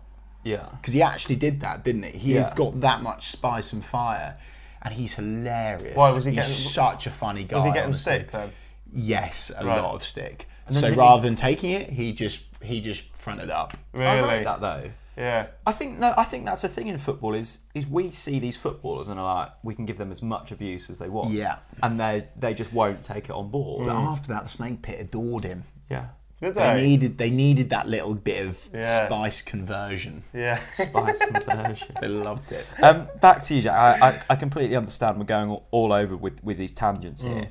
[0.44, 0.68] Yeah.
[0.80, 2.18] Because he actually did that, didn't he?
[2.18, 4.38] He has got that much spice and fire,
[4.84, 5.96] and he's hilarious.
[5.96, 7.56] Why, was he he's getting- such a funny guy.
[7.56, 8.20] Was he getting honestly.
[8.20, 8.52] sick then?
[8.94, 9.82] Yes, a Right.
[9.82, 10.48] lot of stick.
[10.70, 13.76] So did he- rather than taking it, he just he just fronted up.
[13.92, 14.06] Really?
[14.06, 14.92] I like that though.
[15.18, 15.48] Yeah.
[15.66, 18.58] I think no, I think that's the thing in football is is we see these
[18.58, 21.32] footballers and are like we can give them as much abuse as they want.
[21.32, 21.58] Yeah.
[21.82, 23.88] And they they just won't take it on board.
[23.88, 25.64] But after that, the snake pit adored him.
[25.90, 26.08] Yeah.
[26.42, 26.82] Did They they?
[26.84, 29.06] needed they needed that little bit of Yeah.
[29.06, 30.24] spice conversion.
[30.34, 30.58] yeah.
[30.74, 31.88] Spice conversion.
[32.02, 32.66] They loved it.
[32.84, 34.02] Um, back to you, Jack.
[34.02, 37.50] I, I, I completely understand we're going all, all over with, with these tangents here.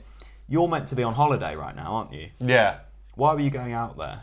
[0.49, 2.29] You're meant to be on holiday right now, aren't you?
[2.41, 2.81] yeah.
[3.15, 4.23] Why were you going out there?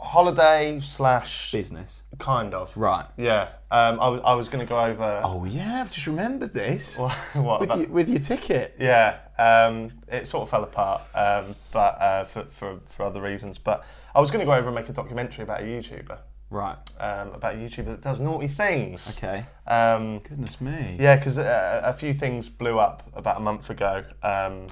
[0.00, 2.04] Holiday slash Business.
[2.18, 2.76] kind of.
[2.76, 3.06] Right.
[3.16, 3.48] Yeah.
[3.70, 5.20] Um, I was I was going to go over.
[5.24, 6.96] Oh yeah, I've just remembered this
[7.34, 8.76] what with, your, with your ticket.
[8.78, 13.58] Yeah, um, it sort of fell apart, um, but uh, for, for for other reasons.
[13.58, 13.84] But
[14.14, 16.18] I was going to go over and make a documentary about a YouTuber,
[16.50, 16.76] Right.
[16.98, 19.18] um, about a YouTuber that does naughty things.
[19.18, 19.44] Okay.
[19.66, 20.96] Um, Goodness me.
[20.98, 24.04] yeah, because uh, a few things blew up about a month ago.
[24.22, 24.68] Um,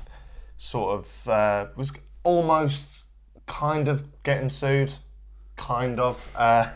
[0.56, 1.92] sort of uh, was
[2.24, 3.04] almost
[3.46, 4.94] kind of getting sued,
[5.56, 6.32] kind of.
[6.36, 6.66] Uh,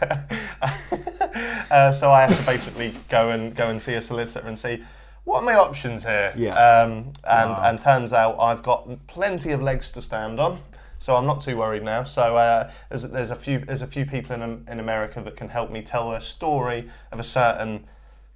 [1.71, 4.83] uh, so I had to basically go and go and see a solicitor and see
[5.25, 6.33] what are my options here.
[6.37, 6.55] Yeah.
[6.55, 10.59] Um, and and turns out I've got plenty of legs to stand on.
[10.99, 12.05] So I'm not too worried now.
[12.05, 15.49] So uh, there's, there's a few there's a few people in in America that can
[15.49, 17.87] help me tell a story of a certain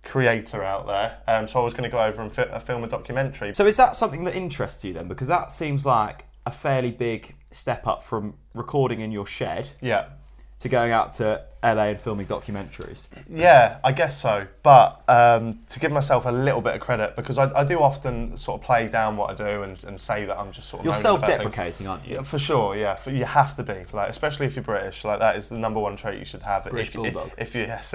[0.02, 1.18] creator out there.
[1.26, 3.54] Um, so I was going to go over and fi- uh, film a documentary.
[3.54, 5.08] So is that something that interests you then?
[5.08, 10.06] Because that seems like a fairly big step up from recording in your shed Yeah.
[10.64, 13.06] To going out to LA and filming documentaries.
[13.28, 14.46] Yeah, I guess so.
[14.62, 18.36] But um, to give myself a little bit of credit, because I, I do often
[18.36, 20.84] sort of play down what I do and, and say that I'm just sort of.
[20.84, 21.02] You're things.
[21.02, 22.16] self-deprecating, aren't you?
[22.16, 22.76] Yeah, for sure.
[22.76, 25.04] Yeah, for, you have to be like, especially if you're British.
[25.04, 26.64] Like that is the number one trait you should have.
[26.64, 27.30] British if, bulldog.
[27.38, 27.94] If, you yes,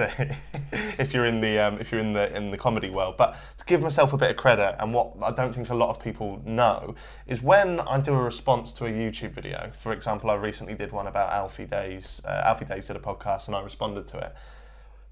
[0.98, 3.16] if you're in the um, if you're in the in the comedy world.
[3.16, 5.90] But to give myself a bit of credit, and what I don't think a lot
[5.90, 6.94] of people know
[7.26, 9.70] is when I do a response to a YouTube video.
[9.72, 12.24] For example, I recently did one about Alfie Deyes.
[12.24, 14.34] Uh, Alfie Deyes did a podcast, and I responded to it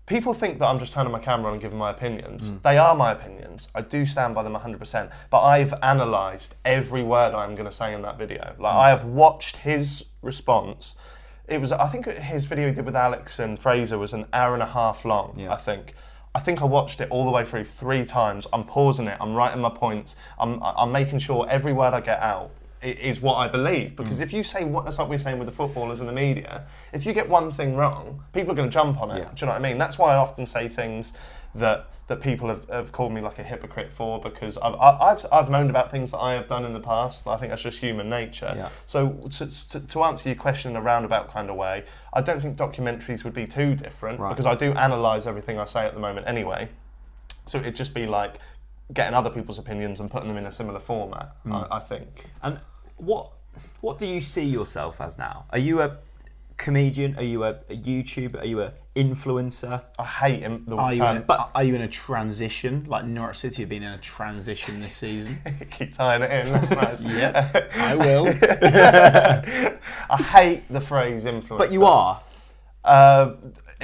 [0.08, 2.50] people think that I'm just turning my camera on and giving my opinions.
[2.50, 2.62] Mm.
[2.62, 3.68] They are my opinions.
[3.74, 5.12] I do stand by them 100%.
[5.30, 8.54] But I've analysed every word I'm going to say in that video.
[8.58, 8.78] Like mm.
[8.78, 10.96] I have watched his response.
[11.46, 14.54] It was, I think his video he did with Alex and Fraser was an hour
[14.54, 15.34] and a half long.
[15.36, 15.52] Yeah.
[15.52, 15.94] I think.
[16.34, 18.46] I think I watched it all the way through three times.
[18.52, 19.16] I'm pausing it.
[19.18, 20.14] I'm writing my points.
[20.38, 23.92] I'm, I'm making sure every word I get out i- is what I believe.
[23.92, 23.96] Mm.
[23.96, 26.66] Because if you say what, that's like we're saying with the footballers and the media.
[26.92, 29.18] If you get one thing wrong, people are going to jump on it.
[29.18, 29.30] Yeah.
[29.34, 29.78] Do you know what I mean?
[29.78, 31.12] That's why I often say things
[31.54, 35.50] that that people have, have called me like a hypocrite for because I've, I've I've
[35.50, 37.26] moaned about things that I have done in the past.
[37.26, 38.52] I think that's just human nature.
[38.56, 38.70] Yeah.
[38.86, 42.40] So to, to, to answer your question in a roundabout kind of way, I don't
[42.40, 44.30] think documentaries would be too different Right.
[44.30, 46.70] because I do analyse everything I say at the moment anyway.
[47.44, 48.36] So it'd just be like
[48.92, 51.36] getting other people's opinions and putting them in a similar format.
[51.42, 51.52] Hmm.
[51.52, 52.24] I, I think.
[52.42, 52.58] And
[52.98, 53.32] what
[53.80, 55.46] what do you see yourself as now?
[55.50, 55.98] Are you a
[56.56, 57.16] comedian?
[57.16, 58.42] Are you a, a YouTuber?
[58.42, 59.82] Are you a influencer?
[59.98, 61.16] I hate him, the Are you, term.
[61.18, 62.84] in, are you in a transition?
[62.88, 65.38] Like Norwich City have been in a transition this season.
[65.70, 66.52] Keep tying it in.
[66.52, 67.02] That's nice.
[67.02, 68.26] yep, I will.
[70.10, 71.58] I hate the phrase influencer.
[71.58, 72.20] But you are.
[72.84, 73.34] Uh,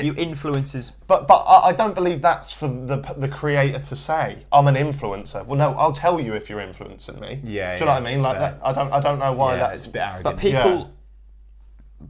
[0.02, 0.90] You influencers.
[1.06, 4.44] but but I, I don't believe that's for the the creator to say.
[4.50, 5.46] I'm an influencer.
[5.46, 7.40] Well, no, I'll tell you if you're influencing me.
[7.44, 8.22] Yeah, Do you know what I mean?
[8.22, 8.50] Like fair.
[8.52, 8.60] that.
[8.64, 8.92] I don't.
[8.92, 9.78] I don't know why yeah, that's.
[9.78, 10.24] it's a bit arrogant.
[10.24, 10.90] But people.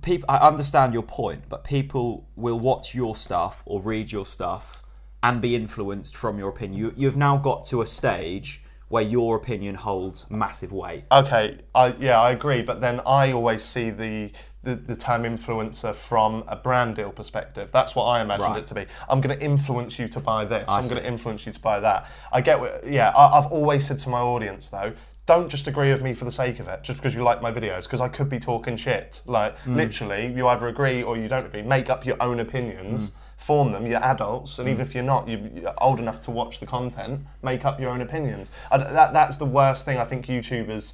[0.03, 4.83] People, I understand your point, but people will watch your stuff or read your stuff
[5.23, 6.81] and be influenced from your opinion.
[6.81, 11.05] You, you've now got to a stage where your opinion holds massive weight.
[11.13, 12.63] Okay, I, yeah, I agree.
[12.63, 14.33] But then I always see the,
[14.65, 17.71] the, the term influencer from a brand deal perspective.
[17.73, 18.59] That's what I imagined Right.
[18.61, 18.87] it to be.
[19.09, 20.65] I'm going to influence you to buy this.
[20.67, 22.09] I I'm going to influence you to buy that.
[22.33, 23.11] I get, what- yeah.
[23.11, 24.93] I, I've always said to my audience though.
[25.27, 27.51] Don't just agree with me for the sake of it, just because you like my
[27.51, 29.23] videos, because I could be talking shit.
[29.25, 29.77] Like, Mm.
[29.77, 31.63] literally, you either agree or you don't agree.
[31.63, 33.15] Make up your own opinions, Mm.
[33.39, 33.87] form them.
[33.87, 37.21] You're adults, and even if you're not, you- you're old enough to watch the content,
[37.43, 38.51] make up your own opinions.
[38.71, 40.93] I that, that's the worst thing I think YouTubers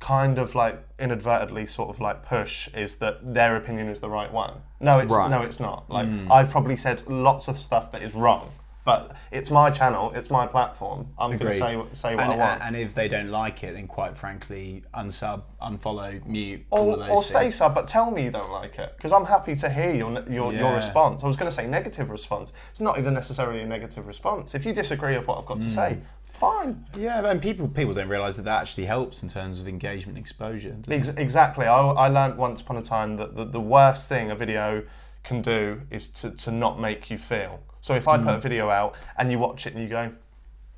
[0.00, 4.32] kind of like inadvertently sort of like push is that their opinion is the right
[4.32, 4.54] one.
[4.80, 5.30] No, it's Right.
[5.30, 5.88] no, it's not.
[5.90, 8.50] Like I've probably said lots of stuff that is wrong,
[8.86, 11.08] but it's my channel, it's my platform.
[11.18, 12.62] I'm going to say what- say what and, I want.
[12.62, 16.98] and if they don't like it, then quite frankly, unsub, unfollow, mute, all or, of
[17.00, 17.56] those or stay things.
[17.56, 20.54] sub, but tell me you don't like it because I'm happy to hear your your,
[20.54, 21.22] your response.
[21.22, 22.54] I was going to say negative response.
[22.70, 24.54] It's not even necessarily a negative response.
[24.54, 25.64] If you disagree with what I've got Mm.
[25.64, 25.98] to say,
[26.32, 26.84] fine.
[26.96, 30.24] Yeah, and people people don't realise that that actually helps in terms of engagement and
[30.24, 30.76] exposure.
[30.88, 31.66] Ex- exactly.
[31.66, 34.84] I, I learned once upon a time that the, the worst thing a video
[35.22, 37.60] can do is to, to not make you feel.
[37.80, 38.36] So if I put Mm.
[38.36, 40.12] a video out and you watch it and you go,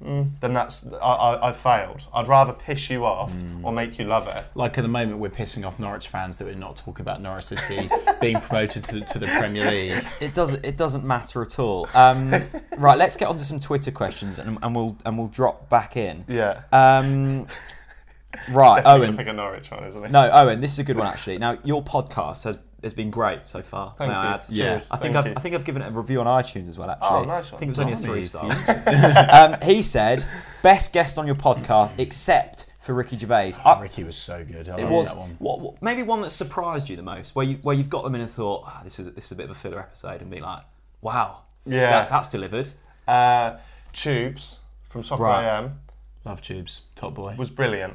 [0.02, 2.06] mm, then that's I, I, I've failed.
[2.12, 3.64] I'd rather piss you off Mm.
[3.64, 4.44] or make you love it.
[4.54, 7.44] Like at the moment, we're pissing off Norwich fans that we're not talking about Norwich
[7.44, 7.88] City
[8.20, 10.04] being promoted to, to the Premier League.
[10.20, 10.64] It doesn't.
[10.64, 11.88] It doesn't matter at all.
[11.94, 12.34] Um,
[12.78, 15.96] right, let's get on to some Twitter questions, and, and we'll and we'll drop back
[15.96, 16.24] in.
[16.28, 16.62] Yeah.
[16.72, 17.46] Um,
[18.50, 19.16] right, Definitely gonna Owen.
[19.16, 20.10] pick a Norwich one, isn't it?
[20.10, 20.60] No, Owen.
[20.60, 21.38] This is a good one actually.
[21.38, 23.94] Now, your podcast has has been great so far.
[23.98, 24.34] Thank may I you.
[24.34, 24.46] add.
[24.48, 24.64] Yeah.
[24.72, 24.90] Cheers.
[24.90, 25.34] I think Thank I've, you.
[25.36, 26.90] I think I've given it a review on iTunes as well.
[26.90, 27.56] Actually, Oh, nice one.
[27.56, 28.44] I think it was only a three star.
[29.32, 30.24] um, he said,
[30.62, 34.68] "Best guest on your podcast, except for Ricky Gervais." I- Ricky was so good.
[34.68, 35.36] I it was that one.
[35.38, 38.14] what, what- maybe one that surprised you the most, where you where you've got them
[38.14, 40.30] in and thought, ah, "This is this is a bit of a filler episode," and
[40.30, 40.62] be like,
[41.00, 41.90] "Wow, Yeah.
[41.90, 42.68] that, that's delivered."
[43.06, 43.56] Uh,
[43.92, 45.44] Tubes from Soccer Right.
[45.44, 45.80] AM
[46.24, 47.34] Love Tubes, top boy.
[47.36, 47.94] was brilliant.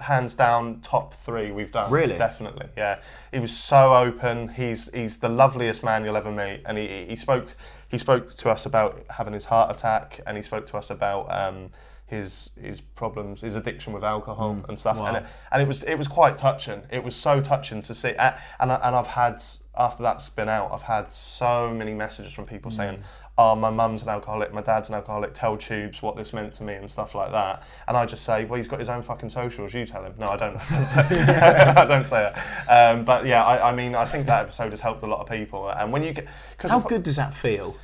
[0.00, 1.90] Hands down, top three we've done.
[1.90, 2.18] Really?
[2.18, 3.00] Definitely, yeah.
[3.32, 4.48] He was so open.
[4.48, 7.54] He's he's the loveliest man you'll ever meet, and he, he spoke
[7.88, 11.32] he spoke to us about having his heart attack, and he spoke to us about
[11.32, 11.70] um,
[12.06, 14.98] his his problems, his addiction with alcohol and stuff.
[14.98, 15.06] Wow.
[15.06, 16.82] And it, and it was it was quite touching.
[16.90, 18.14] It was so touching to see.
[18.18, 19.42] And I, and I've had
[19.76, 23.02] after that's been out, I've had so many messages from people saying.
[23.38, 26.64] Oh, my mum's an alcoholic, my dad's an alcoholic, tell Tubes what this meant to
[26.64, 27.62] me and stuff like that.
[27.88, 30.12] And I just say, well, he's got his own fucking socials, you tell him.
[30.18, 30.56] No, I don't.
[30.70, 32.70] I don't say it.
[32.70, 35.28] Um, but yeah, I, I mean, I think that episode has helped a lot of
[35.28, 35.70] people.
[35.70, 36.26] And when you get.
[36.58, 37.74] Cause How good does that feel?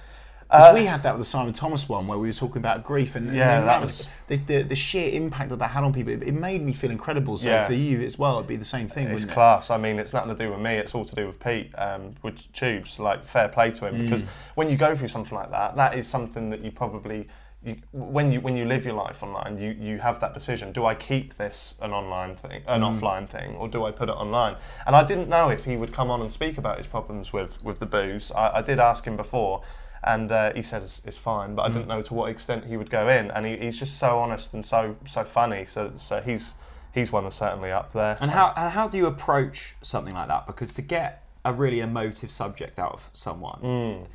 [0.50, 3.14] Because we had that with the Simon Thomas one where we were talking about grief
[3.16, 5.84] and, and Uh, Yeah, then that was the, the, the sheer impact that that had
[5.84, 6.12] on people.
[6.12, 7.36] It, it made me feel incredible.
[7.38, 7.66] So Yeah.
[7.66, 9.70] for you as well, it'd be the same thing, It's class.
[9.70, 10.74] I mean, it's nothing to do with me.
[10.74, 12.98] It's all to do with Pete um, with Tubes.
[12.98, 16.06] Like, fair play to him because when you go through something like that, that is
[16.08, 17.28] something that you probably.
[17.64, 20.84] You, when you when you live your life online, you, you have that decision: do
[20.86, 24.54] I keep this an online thing, an offline thing, or do I put it online?
[24.86, 27.62] And I didn't know if he would come on and speak about his problems with
[27.64, 28.30] with the booze.
[28.30, 29.62] I, I did ask him before,
[30.04, 32.76] and uh, he said it's, it's fine, but I didn't know to what extent he
[32.76, 33.30] would go in.
[33.30, 35.64] And he, he's just so honest and so so funny.
[35.66, 36.54] So so he's
[36.94, 38.16] he's one that's certainly up there.
[38.20, 40.46] And how and how do you approach something like that?
[40.46, 44.06] Because to get a really emotive subject out of someone, Mm.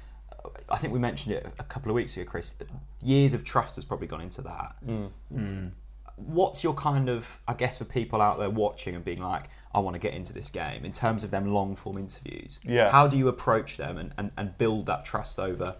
[0.69, 2.55] I think we mentioned it a couple of weeks ago, Chris.
[3.01, 4.75] Years of trust has probably gone into that.
[4.85, 5.71] Mm.
[6.15, 9.79] What's your kind of, I guess, for people out there watching and being like, I
[9.79, 12.59] want to get into this game in terms of them long form interviews?
[12.63, 12.91] Yeah.
[12.91, 15.75] How do you approach them and, and, and build that trust over?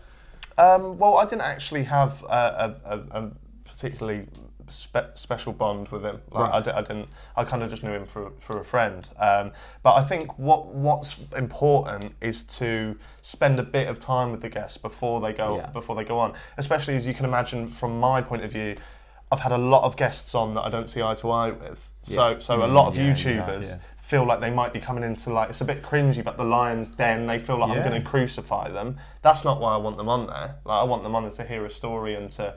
[0.57, 3.31] Um, well, I didn't actually have a, a, a,
[3.65, 4.27] particularly
[4.67, 6.21] spe- special bond with him.
[6.31, 6.67] Like, Right.
[6.75, 7.09] I, didn't.
[7.35, 9.07] I kind of just knew him for, for a friend.
[9.17, 9.51] Um,
[9.81, 14.49] but I think what what's important is to spend a bit of time with the
[14.49, 15.67] guests before they go Yeah.
[15.71, 16.33] before they go on.
[16.57, 18.75] Especially as you can imagine, from my point of view.
[19.33, 21.89] I've had a lot of guests on that I don't see eye to eye with.
[22.03, 23.79] So, so a lot of yeah, YouTubers yeah.
[23.99, 26.91] feel like they might be coming into like it's a bit cringy, but the Lions
[26.91, 28.97] Den they feel like I'm going to crucify them.
[29.23, 30.57] That's not why I want them on there.
[30.65, 32.55] Like I want them on there to hear a story and to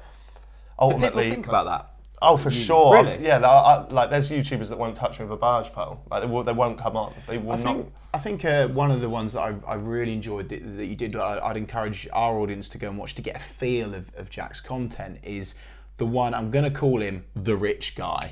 [0.79, 1.93] ultimately think about that?
[2.21, 2.95] Oh, for sure.
[2.95, 3.25] Really?
[3.25, 6.03] Yeah, I, like there's YouTubers that won't touch me with a barge pole.
[6.11, 7.15] Like they, will, they won't come on.
[7.27, 7.65] They will I not.
[7.65, 10.87] think I think uh, one of the ones that I've, I've really enjoyed that, that
[10.87, 13.95] you did, I, I'd encourage our audience to go and watch to get a feel
[13.95, 15.55] of, of Jack's content is
[15.96, 18.30] the one I'm going to call him the rich guy.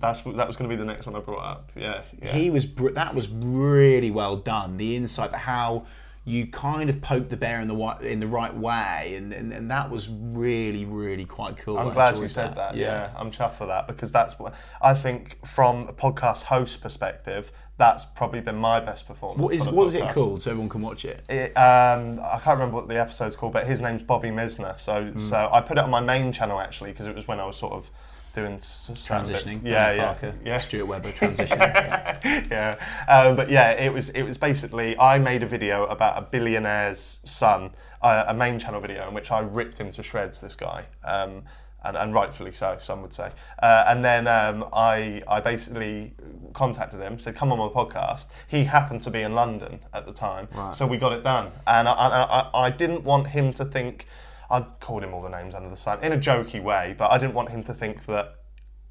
[0.00, 1.72] That's that was going to be the next one I brought up.
[1.76, 2.32] Yeah, yeah.
[2.32, 4.76] He was br- that was really well done.
[4.76, 5.86] The insight, for how
[6.24, 9.70] you kind of poked the bear in the in the right way, and, and, and
[9.70, 11.78] that was really really quite cool.
[11.78, 12.76] I'm I glad you said that.
[12.76, 13.10] Yeah.
[13.16, 17.50] I'm chuffed for that because that's what I think from a podcast host perspective.
[17.80, 19.40] That's probably been my best performance.
[19.40, 21.22] What is what is it called so everyone can watch it?
[21.30, 24.78] It, um, I can't remember what the episode's called, but his name's Bobby Misner.
[24.78, 25.18] So, Hmm.
[25.18, 27.56] so I put it on my main channel actually because it was when I was
[27.56, 27.90] sort of
[28.34, 28.58] doing.
[28.58, 29.60] Transitioning.
[29.64, 30.58] Yeah, yeah, Farker, yeah.
[30.60, 32.50] Stuart Webber transitioning.
[32.50, 32.76] yeah,
[33.08, 37.20] um, but yeah, it was it was basically I made a video about a billionaire's
[37.24, 37.70] son,
[38.02, 40.42] uh, a main channel video in which I ripped him to shreds.
[40.42, 41.44] This guy, um,
[41.84, 43.30] and, and rightfully so, some would say.
[43.62, 46.12] Uh, and then um, I I basically
[46.52, 48.28] contacted him, said come on my podcast.
[48.48, 50.74] He happened to be in London at the time, Right.
[50.74, 51.50] so we got it done.
[51.66, 54.06] And I, I, I, I didn't want him to think.
[54.50, 57.18] I called him all the names under the sun in a jokey way, but I
[57.18, 58.34] didn't want him to think that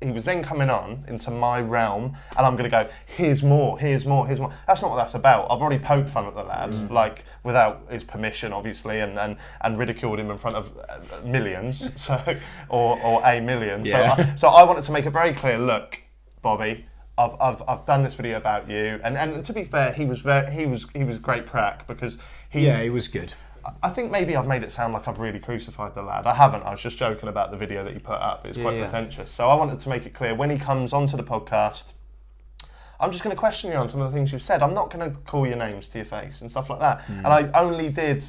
[0.01, 3.77] he was then coming on into my realm, and I'm going to go, here's more,
[3.77, 4.51] here's more, here's more.
[4.65, 5.51] That's not what that's about.
[5.51, 6.89] I've already poked fun at the lad, Mm.
[6.89, 11.91] like without his permission, obviously, and, and, and ridiculed him in front of uh, millions,
[12.01, 12.17] so
[12.69, 13.83] or, or a million.
[13.83, 14.15] Yeah.
[14.15, 15.57] So, I, so I wanted to make it very clear.
[15.57, 16.01] Look,
[16.41, 16.85] Bobby,
[17.17, 20.21] I've, I've, I've done this video about you, and, and to be fair, he was
[20.21, 22.17] very, he was he was great crack because
[22.49, 23.33] he Yeah, he was good.
[23.81, 26.25] I think maybe I've made it sound like I've really crucified the lad.
[26.25, 26.63] I haven't.
[26.63, 28.45] I was just joking about the video that he put up.
[28.45, 28.83] It's quite yeah.
[28.83, 29.31] pretentious.
[29.31, 31.93] So I wanted to make it clear when he comes onto the podcast,
[32.99, 34.61] I'm just going to question you on some of the things you've said.
[34.61, 37.01] I'm not going to call your names to your face and stuff like that.
[37.03, 37.25] Hmm.
[37.25, 38.23] And I only did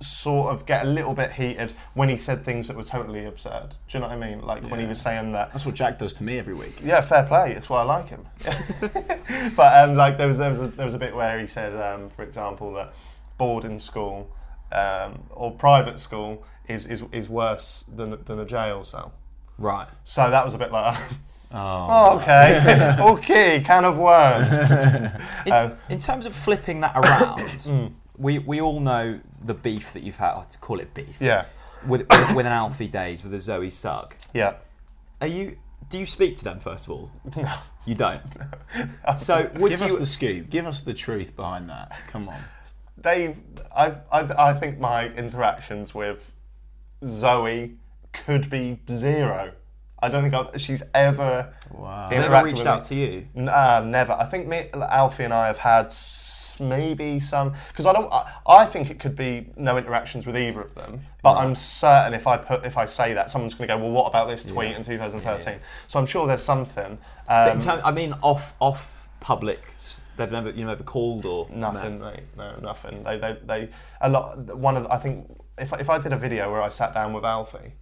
[0.00, 3.70] sort of get a little bit heated when he said things that were totally absurd.
[3.70, 4.42] Do you know what I mean?
[4.42, 6.74] Like when he was saying that That's what Jack does to me every week.
[6.82, 7.54] yeah, fair play.
[7.54, 8.26] That's why I like him.
[9.56, 11.74] but um, like there was there was a, there was a bit where he said,
[11.80, 12.94] um, for example, that
[13.38, 14.30] boarding school
[14.72, 19.12] um, or private school is, is, is worse than than a jail cell.
[19.58, 19.86] Right.
[20.04, 20.96] So that was a bit like,
[21.56, 21.86] Oh.
[21.88, 24.52] oh, okay, okay, can of worms.
[25.46, 27.92] In, Uh, in terms of flipping that around, mm.
[28.18, 31.44] we, we all know the beef that you've had, to call it beef, Yeah,
[31.86, 34.16] with, with, with an Alfie Deyes, with a Zoe Sugg.
[34.32, 34.54] yeah.
[35.20, 35.56] Are you?
[35.90, 37.10] Do you speak to them first of all?
[37.36, 37.54] No.
[37.86, 38.20] You don't.
[39.16, 39.86] So would Give you?
[39.86, 40.50] us the scoop.
[40.50, 41.92] Give us the truth behind that.
[42.08, 42.40] Come on.
[43.04, 43.40] They've,
[43.76, 46.32] I've, I, I think my interactions with
[47.06, 47.76] Zoe
[48.12, 49.52] could be zero.
[50.02, 52.08] I don't think I've, she's ever Wow.
[52.10, 52.88] Have interacted reached with out me.
[52.88, 53.28] to you?
[53.34, 54.12] Nah, never.
[54.12, 55.92] I think me, Alfie and I have had
[56.60, 58.12] maybe some because I don't.
[58.12, 61.00] I, I think it could be no interactions with either of them.
[61.22, 63.90] But I'm certain if I put if I say that, someone's going to go, well,
[63.90, 65.56] what about this tweet in 2013?
[65.88, 66.98] So I'm sure there's something.
[67.26, 69.74] But Um, in term, I mean, off off public.
[70.16, 72.20] They've never you know ever called or Nothing, mate.
[72.36, 73.02] No, nothing.
[73.02, 73.68] They, they, they.
[74.00, 74.56] A lot.
[74.56, 74.86] One of.
[74.86, 75.26] I think
[75.58, 77.72] if if I did a video where I sat down with Alfie,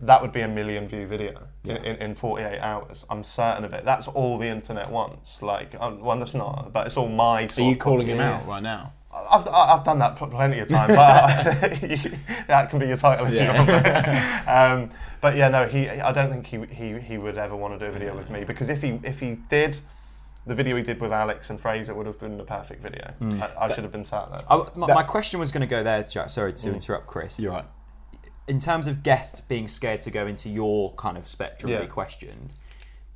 [0.00, 3.06] that would be a million view video in, in, in 48 hours.
[3.08, 3.84] I'm certain of it.
[3.84, 5.42] That's all the internet wants.
[5.42, 7.48] Like, um, well, it's not, but it's all my.
[7.56, 8.92] Are you calling him out right now?
[9.14, 11.26] I've, I've done that plenty of times, but
[12.46, 13.68] that can be your title if you want.
[14.48, 14.90] um,
[15.20, 15.88] but yeah, no, he.
[15.88, 18.44] I don't think he, he he would ever want to do a video with me
[18.44, 19.78] because if he if he did,
[20.46, 23.12] the video he did with Alex and Fraser would have been the perfect video.
[23.20, 24.42] I, I should have been sat there.
[24.50, 26.30] I, my, That- my question was going to go there, Jack.
[26.30, 26.74] Sorry to Mm.
[26.74, 27.38] interrupt, Chris.
[27.38, 27.64] You're right.
[28.48, 31.80] In terms of guests being scared to go into your kind of spectrum Yeah.
[31.82, 32.54] be questioned,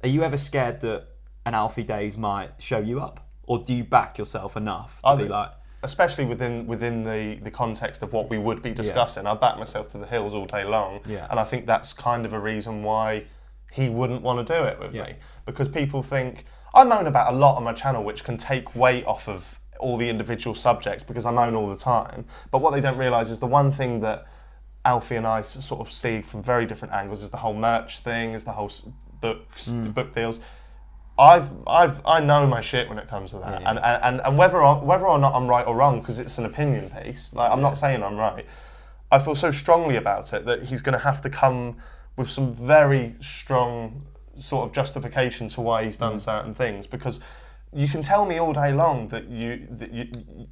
[0.04, 1.08] are you ever scared that
[1.44, 5.14] an Alfie Deyes might show you up, or do you back yourself enough to I
[5.16, 5.50] be think- like,
[5.82, 9.26] especially within within the, the context of what we would be discussing.
[9.26, 11.26] I back myself to the hills all day long, Yeah.
[11.30, 13.24] and I think that's kind of a reason why
[13.72, 15.04] he wouldn't want to do it with Yeah.
[15.04, 15.14] me
[15.44, 16.44] because people think
[16.76, 19.96] I moan about a lot on my channel, which can take weight off of all
[19.96, 22.26] the individual subjects because I moan all the time.
[22.50, 24.26] But what they don't realise is the one thing that
[24.84, 28.32] Alfie and I sort of see from very different angles is the whole merch thing,
[28.32, 28.70] is the whole
[29.20, 29.82] books, Mm.
[29.84, 30.40] the book deals.
[31.18, 33.70] I've, I've, I know my shit when it comes to that, Yeah.
[33.70, 36.36] and, and, and, and whether, I, whether or not I'm right or wrong, because it's
[36.38, 37.32] an opinion piece.
[37.32, 38.44] Like I'm not saying I'm right.
[39.10, 41.78] I feel so strongly about it that he's going to have to come
[42.16, 44.04] with some very strong
[44.36, 46.20] sort of justifications for why he's done mm.
[46.20, 47.20] certain things, because
[47.72, 50.08] you can tell me all day long that you that you,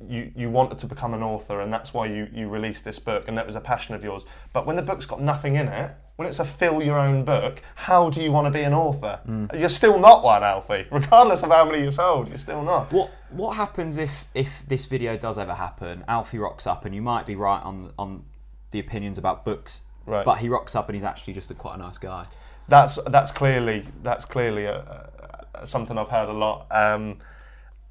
[0.07, 3.29] you you wanted to become an author and that's why you you released this book
[3.29, 4.27] and that was a passion of yours.
[4.53, 7.63] But when the book's got nothing in it, when it's a fill your own book,
[7.75, 9.21] how do you want to be an author?
[9.27, 9.59] Mm.
[9.59, 10.87] You're still not one, Alfie.
[10.91, 12.93] Regardless of how many you sold, you're still not.
[12.93, 16.05] What what happens if if this video does ever happen?
[16.07, 18.25] Alfie rocks up, and you might be right on on
[18.71, 20.25] the opinions about books, Right.
[20.25, 22.27] but he rocks up and he's actually just a quite a nice guy.
[22.69, 25.09] That's that's clearly that's clearly a,
[25.55, 27.19] a, something I've heard a lot, um,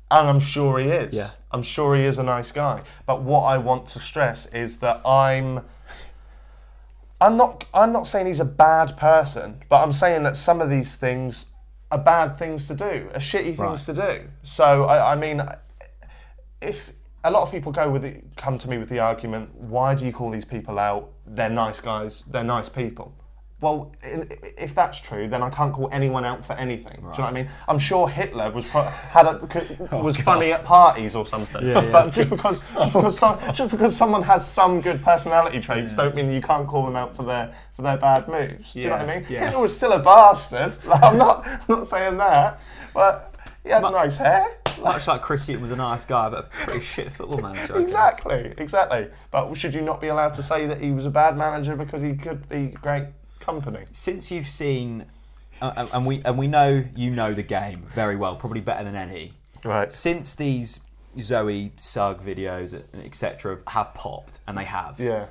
[0.10, 1.14] and I'm sure he is.
[1.14, 1.30] Yeah.
[1.52, 2.82] I'm sure he is a nice guy.
[3.06, 5.62] But what I want to stress is that I'm.
[7.22, 7.66] I'm not.
[7.74, 11.54] I'm not saying he's a bad person, but I'm saying that some of these things
[11.92, 14.28] are bad things to do, are shitty things to do.
[14.42, 15.42] So I, I mean,
[16.60, 16.92] if
[17.24, 20.06] a lot of people go with the, come to me with the argument, why do
[20.06, 21.12] you call these people out?
[21.26, 22.24] They're nice guys.
[22.24, 23.16] They're nice people.
[23.64, 26.98] Well, if that's true, then I can't call anyone out for anything.
[26.98, 27.48] Do you know what I mean?
[27.70, 31.66] I'm sure Hitler was had a, could- oh, was funny at parties or something.
[31.66, 31.90] Yeah.
[31.90, 36.14] But just because just because, some, just because someone has some good personality traits, don't
[36.14, 38.74] mean you can't call them out for their for their bad moves.
[38.74, 39.26] Do you know what I mean?
[39.30, 39.46] yeah.
[39.46, 40.74] Hitler was still a bastard.
[40.86, 42.60] Like, I'm not I'm not saying that,
[42.94, 43.34] but
[43.64, 44.46] he had nice hair.
[44.82, 47.78] Much like Chris Hughton was a nice guy, but a pretty shit football manager.
[47.78, 49.08] Exactly, exactly.
[49.32, 52.02] But should you not be allowed to say that he was a bad manager because
[52.02, 53.06] he could be great
[53.44, 53.84] company?
[53.92, 55.06] Since you've seen,
[55.62, 58.96] uh, and we and we know you know the game very well, probably better than
[58.96, 59.34] any.
[59.64, 59.92] Right.
[59.92, 60.82] Since these
[61.20, 65.28] Zoe Sugg videos, etc., have popped, and they have, Yeah.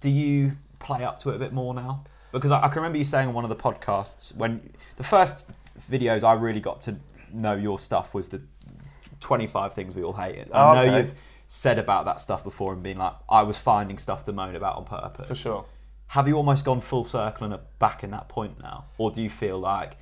[0.00, 2.02] do you play up to it a bit more now?
[2.32, 5.48] because I, I can remember you saying on one of the podcasts when the first
[5.78, 6.96] videos I really got to
[7.32, 8.42] know your stuff was the
[9.20, 10.48] 25 things we all hated.
[10.52, 10.96] Oh, I know okay.
[11.06, 11.14] you've
[11.46, 14.76] said about that stuff before and been like, I was finding stuff to moan about
[14.76, 15.28] on purpose.
[15.28, 15.64] For sure.
[16.08, 19.20] Have you almost gone full circle and are back in that point now, or do
[19.22, 19.96] you feel like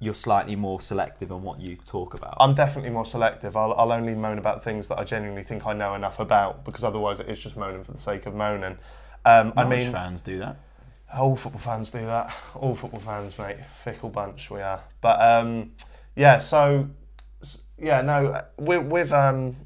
[0.00, 2.36] you're slightly more selective on what you talk about?
[2.40, 3.56] I'm definitely more selective.
[3.56, 6.84] I'll, I'll only moan about things that I genuinely think I know enough about because
[6.84, 8.78] otherwise it is just moaning for the sake of moaning.
[9.24, 10.56] Um, I mean, fans do that.
[11.14, 12.34] all football fans do that.
[12.54, 13.58] All football fans, mate.
[13.76, 14.82] Fickle bunch we are.
[15.00, 15.72] But um,
[16.16, 16.88] yeah, so
[17.78, 19.56] yeah, no, with, with um,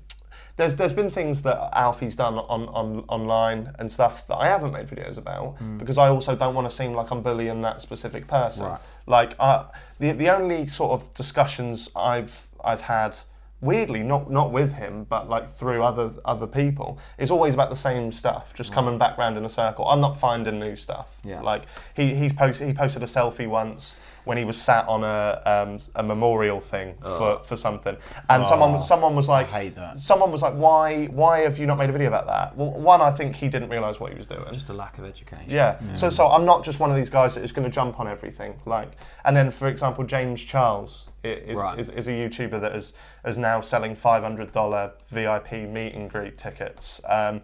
[0.56, 4.72] there's there's been things that Alfie's done on, on online and stuff that I haven't
[4.72, 5.78] made videos about hmm.
[5.78, 8.66] because I also don't want to seem like I'm bullying that specific person.
[8.66, 8.80] Right.
[9.06, 9.66] Like I,
[9.98, 13.16] the the only sort of discussions I've I've had
[13.62, 17.76] weirdly not not with him but like through other other people is always about the
[17.76, 21.40] same stuff just coming back round in a circle i'm not finding new stuff Yeah.
[21.40, 21.62] like
[21.94, 25.78] he he's posted he posted a selfie once when he was sat on a um,
[25.94, 27.96] a memorial thing for, for something
[28.28, 29.98] and someone someone was like hate that.
[29.98, 33.00] someone was like why why have you not made a video about that well one
[33.00, 35.48] i think he didn't realize what he was doing Just a lack of education.
[35.48, 35.78] yeah.
[35.94, 38.06] So so I'm not just one of these guys that is going to jump on
[38.08, 38.60] everything.
[38.66, 38.90] Like,
[39.24, 41.78] and then for example, James Charles is, Right.
[41.78, 42.92] is, is a YouTuber that is
[43.24, 47.00] is now selling five hundred dollar VIP meet and greet tickets.
[47.08, 47.42] Um,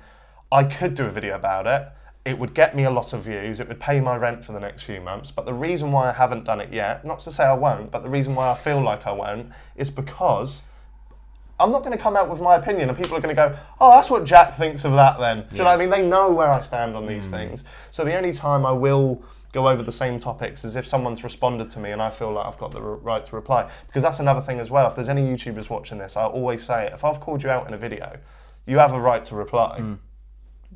[0.50, 1.82] I could do a video about it.
[2.24, 3.58] It would get me a lot of views.
[3.58, 5.32] It would pay my rent for the next few months.
[5.32, 8.02] But the reason why I haven't done it yet, not to say I won't, but
[8.02, 10.64] the reason why I feel like I won't, is because
[11.62, 13.56] I'm not going to come out with my opinion, and people are going to go,
[13.80, 15.90] "Oh, that's what Jack thinks of that." Then, do you know what I mean?
[15.90, 17.30] They know where I stand on these mm.
[17.30, 17.64] things.
[17.90, 21.70] So the only time I will go over the same topics is if someone's responded
[21.70, 23.70] to me, and I feel like I've got the right to reply.
[23.86, 24.88] Because that's another thing as well.
[24.88, 26.94] If there's any YouTubers watching this, I always say it.
[26.94, 28.18] If I've called you out in a video,
[28.66, 29.78] you have a right to reply.
[29.80, 29.98] Mm.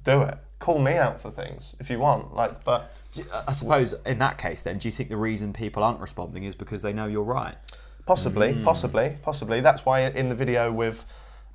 [0.05, 0.39] Do it.
[0.59, 2.35] Call me out for things if you want.
[2.35, 2.93] Like, but
[3.47, 6.55] I suppose in that case, then, do you think the reason people aren't responding is
[6.55, 7.57] because they know you're right?
[8.07, 8.65] Possibly, Mm.
[8.65, 9.61] possibly, possibly.
[9.61, 11.05] That's why in the video with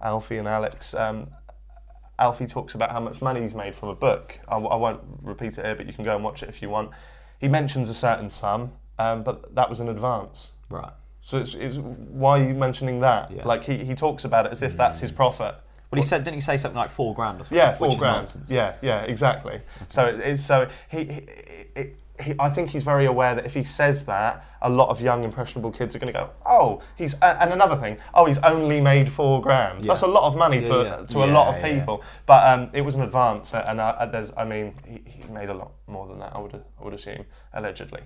[0.02, 1.28] Alfie and Alex, um,
[2.20, 4.40] Alfie talks about how much money he's made from a book.
[4.48, 6.92] I won't repeat it here, but you can go and watch it if you want.
[7.40, 10.52] He mentions a certain sum, um, but that was an advance.
[10.70, 10.92] Right.
[11.22, 13.32] So it's, it's why are you mentioning that?
[13.32, 13.46] Yeah.
[13.46, 15.56] Like he, he talks about it as if that's his profit.
[15.92, 17.58] Well, he said, didn't he say something like four grand or something?
[17.58, 18.18] Yeah, four is grand.
[18.18, 18.50] nonsense.
[18.50, 19.60] Yeah, yeah, exactly.
[19.90, 21.22] So it's so he, he,
[21.76, 21.84] he,
[22.24, 25.24] he I think he's very aware that if he says that, a lot of young
[25.24, 29.12] impressionable kids are going to go, oh, he's and another thing, oh, he's only made
[29.12, 29.84] four grand.
[29.84, 31.06] That's a lot of money to Yeah, a, yeah.
[31.08, 31.80] to a lot of Yeah, yeah.
[31.80, 32.04] people.
[32.26, 35.54] But um, it was an advance, and uh, there's, I mean, he, he made a
[35.56, 36.34] lot more than that.
[36.36, 38.02] I would I would assume allegedly.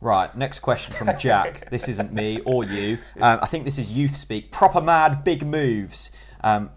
[0.00, 1.68] Right, next question from Jack.
[1.70, 2.98] this isn't me or you.
[3.20, 4.50] Um, I think this is youth speak.
[4.50, 6.10] Proper mad, big moves.
[6.42, 6.70] Um,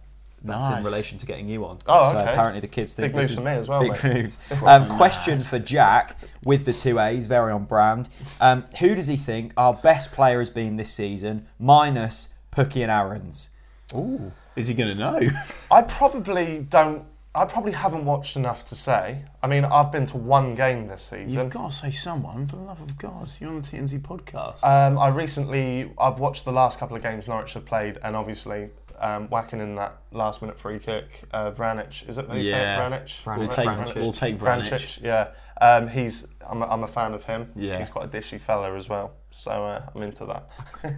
[0.44, 1.78] that's in relation to getting you on.
[1.88, 2.32] Oh, So okay.
[2.32, 4.14] apparently the kids think Big this moves is for me as well, Big mate.
[4.24, 4.40] moves.
[4.64, 8.10] Um, question for Jack with the two A's, very on brand.
[8.40, 12.92] Um, who does he think our best player has been this season, minus Pukki and
[12.92, 13.50] Aarons?
[13.94, 15.20] Ooh, is he going to know?
[15.72, 17.06] I probably don't.
[17.34, 19.24] I probably haven't watched enough to say.
[19.42, 21.30] I mean, I've been to one game this season.
[21.30, 23.32] You've got to say someone, for the love of God.
[23.40, 24.66] You're on the TNZ podcast.
[24.66, 28.70] Um, I recently, I've watched the last couple of games Norwich have played, and obviously
[29.02, 31.24] um, whacking in that last minute free kick.
[31.32, 32.28] Uh, Vranic, is it?
[32.28, 32.54] How you say it?
[32.54, 32.90] Yeah.
[32.90, 33.24] Vranic.
[33.24, 33.38] Vranic.
[33.38, 33.96] we'll Vra- take, Vrancic.
[33.96, 34.70] we'll take Vranic.
[34.70, 35.28] Vrancic, yeah.
[35.60, 37.52] Um, he's, I'm a, I'm a fan of him.
[37.56, 37.78] Yeah.
[37.78, 40.50] He's quite a dishy fella as well, so uh, I'm into that.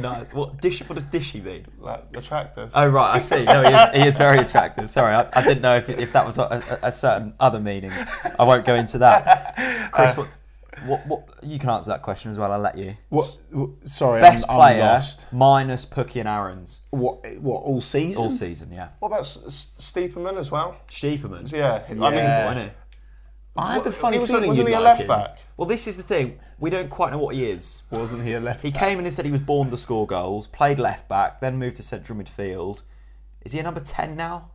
[0.00, 1.64] No, what, dish, what does dishy mean?
[1.78, 2.72] like attractive.
[2.74, 3.44] Oh right, I see.
[3.44, 4.90] No, he is, he is very attractive.
[4.90, 6.42] Sorry, I, I didn't know if, if that was a,
[6.82, 7.92] a, a certain other meaning.
[8.36, 9.54] I won't go into that.
[9.92, 10.28] Chris, what,
[10.86, 12.52] what, what, you can answer that question as well.
[12.52, 12.94] I'll let you.
[13.08, 15.32] What, what- sorry, Best I'm, player I'm lost.
[15.32, 18.22] minus Pukki and Aarons What, what, all season?
[18.22, 18.70] all season.
[18.72, 20.76] Yeah, what about S- S- Stiepermann as well?
[20.88, 21.50] Stiepermann.
[21.52, 22.50] Yeah, I mean, Yeah.
[22.52, 22.70] Isn't he?
[23.56, 25.06] I had the funny was, feeling wasn't he a like left him.
[25.08, 25.38] back?
[25.56, 26.40] Well, this is the thing.
[26.58, 27.82] We don't quite know what he is.
[27.90, 28.80] Wasn't he a left He back?
[28.80, 30.48] came in and said he was born to score goals.
[30.48, 32.82] Played left back, then moved to central midfield.
[33.44, 34.50] Is he a number ten now?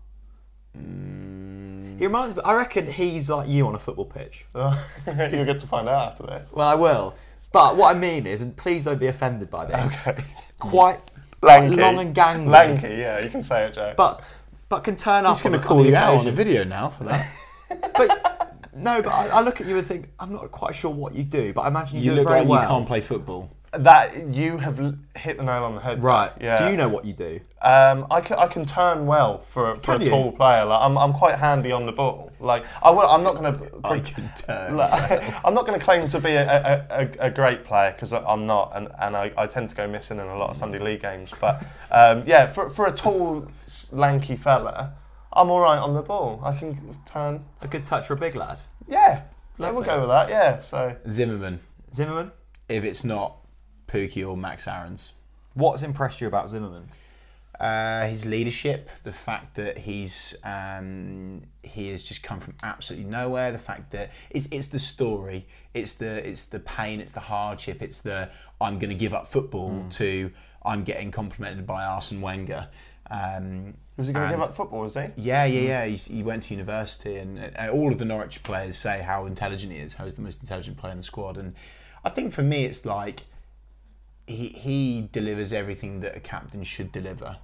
[0.77, 1.68] Mm.
[1.99, 2.41] He reminds me.
[2.43, 4.45] I reckon he's like you on a football pitch.
[4.55, 6.49] You'll get to find out after this.
[6.51, 7.13] Well, I will.
[7.51, 10.21] But what I mean is, and please don't be offended by this, Okay.
[10.59, 10.99] quite
[11.41, 11.75] Lanky.
[11.77, 12.47] long and gangly.
[12.47, 13.93] Lanky, yeah, you can say it, Joe.
[13.97, 14.23] But
[14.69, 15.35] but can turn up.
[15.35, 16.35] He's going to call on the you out on a occasion.
[16.35, 17.27] video now for that.
[17.95, 21.13] But no, but I, I look at you and think I'm not quite sure what
[21.13, 22.61] you do, but I imagine you, you do look it very like well.
[22.61, 23.51] you can't play football.
[23.71, 24.79] That you have
[25.15, 26.01] hit the nail on the head.
[26.01, 26.31] Right.
[26.41, 26.57] Yeah.
[26.57, 27.39] Do you know what you do?
[27.61, 30.09] Um, I can, I can turn well for a, for Can a you?
[30.09, 30.65] tall player.
[30.65, 32.31] Like I'm, I'm quite handy on the ball.
[32.39, 33.71] Like I will, I'm not going to.
[33.83, 34.11] I to.
[34.13, 34.79] can turn.
[35.45, 38.47] I'm not going to claim to be a, a, a, a great player because I'm
[38.47, 41.01] not, and, and I, I tend to go missing in a lot of Sunday league
[41.01, 41.31] games.
[41.39, 44.93] But um, yeah, for, for a tall, s- lanky fella,
[45.31, 46.41] I'm all right on the ball.
[46.43, 47.45] I can turn.
[47.61, 48.57] A good touch for a big lad.
[48.87, 49.21] Yeah,
[49.59, 50.29] No, we'll go with that.
[50.29, 50.59] Yeah.
[50.61, 51.59] So Zimmermann,
[51.93, 52.31] Zimmermann.
[52.67, 53.35] if it's not
[53.89, 55.13] Pukki or Max Aarons.
[55.53, 56.87] What's impressed you about Zimmermann?
[57.59, 63.51] Uh, his leadership, the fact that he's um, he has just come from absolutely nowhere.
[63.51, 67.81] The fact that it's it's the story, it's the it's the pain, it's the hardship,
[67.81, 68.29] it's the
[68.61, 70.31] I'm going to give up football to
[70.63, 72.69] I'm getting complimented by Arsene Wenger.
[73.11, 74.81] Um, was he going to give up football?
[74.81, 75.07] Was he?
[75.17, 75.85] Yeah, yeah, yeah.
[75.85, 79.73] He's, he went to university, and, and all of the Norwich players say how intelligent
[79.73, 81.35] he is, how he's the most intelligent player in the squad.
[81.35, 81.55] And
[82.05, 83.23] I think for me, it's like
[84.29, 87.37] he he delivers everything that a captain should deliver.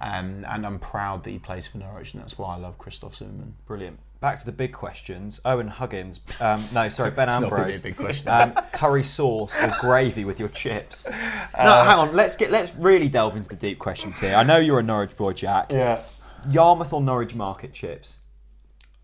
[0.00, 3.16] Um, and I'm proud that he plays for Norwich, and that's why I love Christoph
[3.16, 3.54] Zimmermann.
[3.66, 3.98] Brilliant.
[4.20, 5.40] Back to the big questions.
[5.44, 6.20] Owen Huggins.
[6.40, 7.80] Um, no, sorry, Ben It's not Ambrose.
[7.80, 8.28] a big question.
[8.28, 11.06] Um, curry sauce or gravy with your chips?
[11.06, 11.12] No,
[11.54, 12.14] Uh, hang on.
[12.16, 12.50] Let's get.
[12.50, 14.34] Let's really delve into the deep questions here.
[14.34, 15.72] I know you're a Norwich boy, Jack.
[15.72, 16.02] Yeah.
[16.50, 18.18] Yarmouth or Norwich Market chips?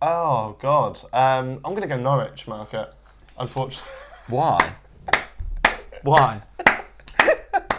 [0.03, 0.99] Oh God.
[1.12, 2.93] Um, I'm going to go Norwich Market.
[3.39, 3.91] Unfortunately.
[4.28, 4.74] Why?
[6.03, 6.43] Why?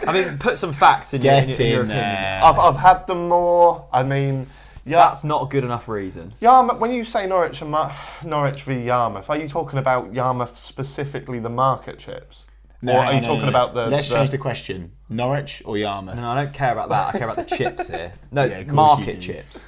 [0.08, 2.06] I mean, put some facts in your, in Get your, in your in opinion.
[2.06, 2.40] there.
[2.44, 3.86] I've, I've had them more.
[3.92, 4.46] I mean,
[4.86, 4.98] yeah.
[4.98, 6.34] That's not a good enough reason.
[6.40, 6.78] Yarmouth.
[6.78, 11.38] When you say Norwich and Mar- Norwich v Yarmouth, are you talking about Yarmouth specifically
[11.40, 12.46] the market chips?
[12.86, 13.48] or are hang you talking no, no.
[13.48, 13.86] about the?
[13.86, 16.16] Let's the- change the question: Norwich or Yarmouth?
[16.16, 17.14] No, I don't care about that.
[17.14, 18.12] I care about the chips here.
[18.30, 19.20] No, Yeah, of course you market do.
[19.32, 19.66] chips.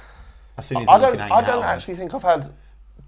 [0.55, 1.11] That's the only I don't.
[1.13, 1.75] can hang I don't hat on.
[1.75, 2.45] actually think I've had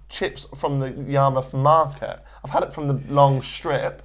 [0.08, 2.18] chips from the Yarmouth market.
[2.44, 4.02] I've had it from the long strip.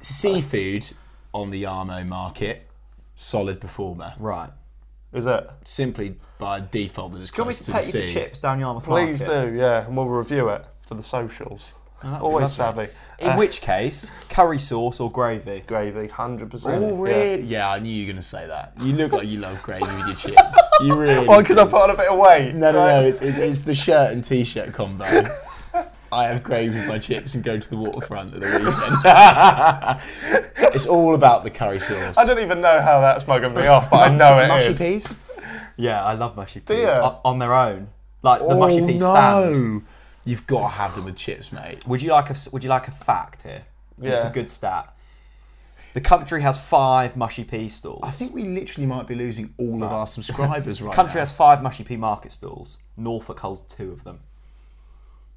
[0.00, 0.86] Seafood
[1.32, 2.68] on the Yarmo market,
[3.14, 4.14] solid performer.
[4.18, 4.50] Right.
[5.12, 5.50] Is it?
[5.64, 8.08] Simply by default, that it's Do you want me to to take the you for
[8.08, 8.14] sea.
[8.14, 9.50] chips down Yarmouth Please Market?
[9.50, 9.56] do.
[9.56, 11.74] Yeah, and we'll review it for the socials.
[12.02, 12.86] that'd be Always lovely.
[12.86, 12.98] savvy.
[13.18, 15.62] In Uh, which case, curry sauce or gravy?
[15.66, 16.82] gravy, hundred percent.
[16.82, 17.42] Oh, really?
[17.42, 17.70] Yeah.
[17.70, 18.72] I knew you were going to say that.
[18.80, 20.58] You look like you love gravy with your chips.
[20.80, 21.28] You really.
[21.28, 21.70] Well, because I do.
[21.70, 22.54] put on a bit of weight.
[22.54, 23.06] No, no, no.
[23.06, 25.04] It's, it's, it's the shirt and t-shirt combo.
[26.12, 28.64] I have gravy with my chips and go to the waterfront at the weekend.
[30.74, 32.18] it's all about the curry sauce.
[32.18, 34.78] I don't even know how that's mugging me off, but I know it Mushy is.
[34.78, 35.14] peas.
[35.76, 36.80] Yeah, I love mushy peas.
[36.80, 36.86] you?
[36.86, 37.88] O- On their own.
[38.22, 39.14] Like the mushy oh pea no!
[39.14, 39.86] stand.
[40.24, 41.86] You've got to have them with chips, mate.
[41.86, 43.64] Would you like a Would you like a fact here?
[44.00, 44.12] Yeah.
[44.12, 44.94] It's a good stat.
[45.94, 48.00] The country has five mushy pea stalls.
[48.02, 51.22] I think we literally might be losing all of our subscribers right The country now.
[51.22, 52.78] has five mushy pea market stalls.
[52.96, 54.20] Norfolk holds two of them.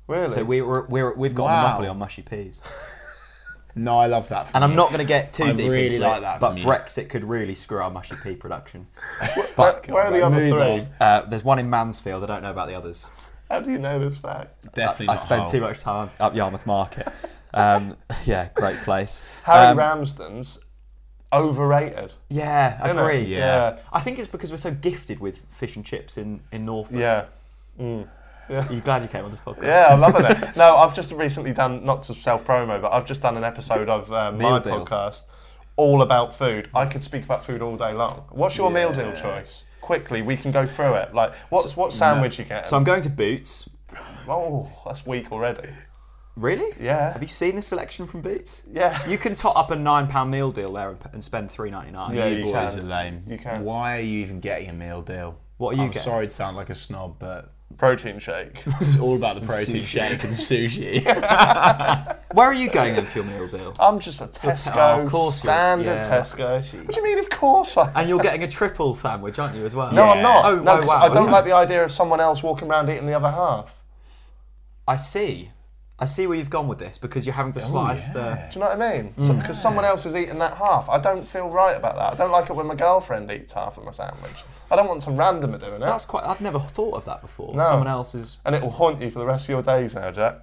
[0.07, 0.29] Really?
[0.29, 2.61] So we, we're, we're, we've got a monopoly on mushy peas.
[3.77, 4.47] No, I love that.
[4.53, 6.57] And I'm not going to get too I deep really into like it, that but
[6.57, 6.63] you.
[6.65, 8.87] Brexit could really screw our mushy pea production.
[9.57, 10.87] But where are the other three?
[11.01, 12.23] uh, there's one in Mansfield.
[12.23, 13.09] I don't know about the others.
[13.49, 14.73] How do you know this fact?
[14.73, 17.07] Definitely I not spend too much time up Yarmouth Market.
[17.53, 17.95] Um,
[18.25, 19.23] yeah, great place.
[19.43, 20.59] Harry Um, Ramsden's
[21.31, 22.11] overrated.
[22.29, 22.91] Yeah, it?
[22.91, 23.21] agree.
[23.21, 23.79] Yeah.
[23.93, 26.97] I think it's because we're so gifted with fish and chips in, in Norfolk.
[26.99, 27.25] Yeah.
[27.79, 28.09] Mm.
[28.49, 29.63] Are you glad you came on this podcast?
[29.63, 30.55] Yeah, I'm loving it.
[30.55, 33.89] No, I've just recently done, not to self promo, but I've just done an episode
[33.89, 34.89] of uh, my deals.
[34.89, 35.23] podcast
[35.77, 36.69] all about food.
[36.73, 38.25] I could speak about food all day long.
[38.31, 39.65] What's your meal deal choice?
[39.81, 41.13] Quickly, we can go through it.
[41.13, 42.67] Like, what's what sandwich you get?
[42.67, 43.69] So I'm going to Boots.
[44.27, 45.69] oh, that's weak already.
[46.35, 46.75] Really?
[46.79, 47.13] Yeah.
[47.13, 48.63] Have you seen the selection from Boots?
[48.69, 48.97] Yeah.
[49.07, 51.91] You can top up a nine pound meal deal there and, and spend three ninety
[51.91, 52.13] nine.
[52.13, 52.79] Yeah, you you can.
[52.79, 53.21] are lame.
[53.27, 53.63] You can.
[53.63, 55.39] Why are you even getting a meal deal?
[55.57, 56.01] What are you I'm getting?
[56.03, 58.63] sorry to sound like a snob, but Protein shake.
[58.81, 59.85] it's all about the protein Sushi.
[59.85, 61.05] shake and sushi.
[62.33, 63.75] Where are you going then for your meal deal?
[63.79, 66.07] I'm just a oh, Tesco, of course you're a- standard yeah.
[66.07, 66.39] Tesco.
[66.39, 69.55] Oh, what do you mean, of course I And you're getting a triple sandwich, aren't
[69.55, 69.91] you, as well?
[69.91, 70.45] No, I'm not.
[70.45, 71.01] Oh, no, oh, 'cause wow.
[71.01, 71.31] I don't okay.
[71.31, 73.83] like the idea of someone else walking around eating the other half.
[74.87, 75.51] I see.
[75.97, 78.47] I see where you've gone with this because you're having to oh, slice the.
[78.51, 79.13] Do you know what I mean?
[79.15, 79.61] Because mm.
[79.61, 80.89] someone else is eating that half.
[80.89, 82.13] I don't feel right about that.
[82.13, 84.43] I don't like it when my girlfriend eats half of my sandwich.
[84.71, 85.75] I don't want some randomer doing the.
[85.77, 85.79] it.
[85.79, 86.25] That's quite.
[86.25, 87.53] I've never thought of that before.
[87.55, 87.63] No.
[87.65, 88.39] Someone else's.
[88.45, 90.39] And it will haunt you for the rest of your days now, Jack.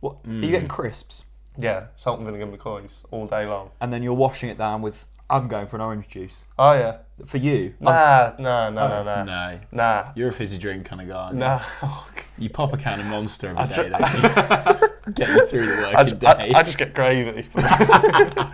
[0.00, 0.16] What?
[0.24, 0.42] Are Mm.
[0.44, 1.24] you getting crisps?
[1.58, 3.70] Yeah, salt and vinegar McCoys all day long.
[3.80, 5.06] And then you're washing it down with.
[5.28, 6.44] I'm going for an orange juice.
[6.56, 6.98] Oh, yeah.
[7.24, 7.74] For you.
[7.80, 9.24] Nah, nah, nah, nah, nah.
[9.24, 10.04] no, Nah.
[10.14, 11.14] you're a fizzy drink kind of guy.
[11.16, 11.40] aren't you?
[11.40, 11.60] Nah.
[12.38, 14.88] You pop a can of Monster every day, dr- don't you?
[15.14, 16.52] Get you through the working I, day.
[16.54, 17.46] I just get gravy.
[17.56, 18.52] uh,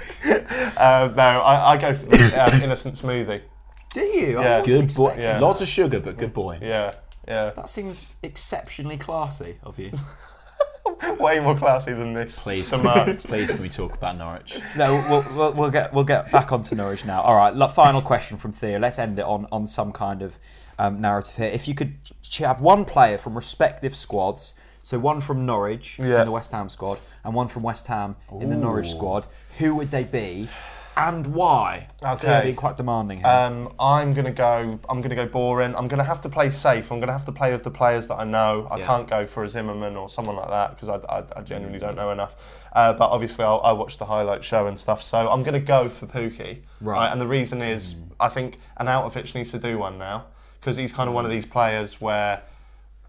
[1.17, 3.41] no, I, I go for the um, innocent smoothie.
[3.93, 4.41] Do you?
[4.41, 4.63] Yeah.
[4.63, 5.17] good boy.
[5.19, 5.39] Yeah.
[5.39, 6.59] Lots of sugar, but good boy.
[6.63, 6.95] Yeah,
[7.27, 7.51] yeah.
[7.51, 9.93] That seems exceptionally classy of you.
[11.19, 12.43] Way more classy than this.
[12.43, 12.71] Please,
[13.27, 14.59] please, can we talk about Norwich?
[14.77, 17.23] No, we'll, we'll, we'll get we'll get back onto Norwich now.
[17.23, 18.79] All right, final question from Thea.
[18.79, 20.39] Let's end it on on some kind of
[20.79, 21.51] um, narrative here.
[21.51, 21.95] If you could
[22.39, 26.21] have one player from respective squads, so one from Norwich Yeah.
[26.21, 29.27] in the West Ham squad and one from West Ham in the Norwich squad,
[29.59, 30.49] who would they be,
[30.97, 31.87] and why?
[32.05, 32.27] Okay.
[32.27, 33.27] They're being quite demanding here.
[33.27, 34.79] Um, I'm gonna go.
[34.89, 35.75] I'm gonna go boring.
[35.75, 36.91] I'm gonna have to play safe.
[36.93, 38.69] I'm gonna have to play with the players that I know.
[38.71, 38.87] I Yeah.
[38.87, 41.97] can't go for a Zimmermann or someone like that because I, I, I genuinely don't
[41.97, 42.61] know enough.
[42.73, 45.03] Uh, but obviously, I'll, I watch the highlight show and stuff.
[45.03, 46.59] So I'm gonna go for Pukki.
[46.81, 47.11] Right.
[47.11, 50.25] And the reason is, I think an Arnautovic needs to do one now
[50.61, 52.43] because he's kind of one of these players where.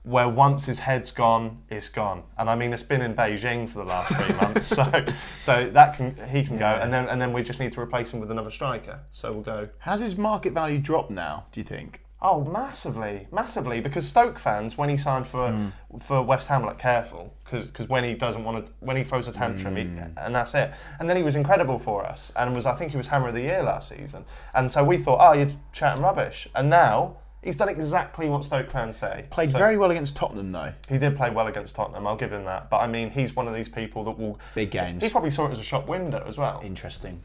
[0.04, 3.80] Where once his head's gone, it's gone, and I mean it's been in Beijing for
[3.80, 5.06] the last three months, so
[5.38, 8.14] so that can he can go, and then and then we just need to replace
[8.14, 9.00] him with another striker.
[9.12, 11.46] So we'll go Has his market value dropped now?
[11.52, 12.04] Do you think?
[12.26, 13.82] Oh, massively, massively.
[13.82, 15.98] Because Stoke fans, when he signed for hmm.
[15.98, 19.34] for West Ham, like careful because when he doesn't want to, when he throws a
[19.34, 20.00] tantrum, he, hmm.
[20.18, 20.72] and that's it.
[21.00, 23.34] And then he was incredible for us, and was I think he was Hammer of
[23.34, 24.24] the Year last season.
[24.56, 26.48] And so we thought, oh, you're chatting rubbish.
[26.56, 29.26] And now he's done exactly what Stoke fans say.
[29.30, 30.74] Played So very well against Tottenham though.
[30.90, 32.08] He did play well against Tottenham.
[32.08, 32.70] I'll give him that.
[32.70, 34.40] But I mean, he's one of these people that will.
[34.56, 35.04] Big games.
[35.04, 36.62] He probably saw it as a shop window as well.
[36.64, 37.22] Interesting.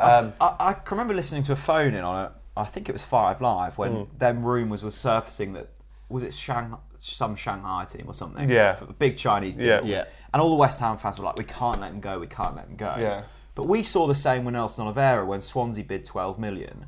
[0.00, 2.32] Um, I, I remember listening to a phone in on it.
[2.56, 4.18] I think it was Five Live when Mm.
[4.18, 5.68] them rumours were surfacing that
[6.08, 8.48] was it Shanghai, some Shanghai team or something.
[8.48, 8.76] Yeah.
[8.80, 9.66] a big Chinese deal.
[9.66, 9.80] Yeah.
[9.82, 10.04] Yeah.
[10.32, 12.18] And all the West Ham fans were like, "We can't let him go.
[12.18, 13.22] We can't let him go." Yeah.
[13.54, 16.86] But we saw the same with Nelson Oliveira when Swansea bid 12 million,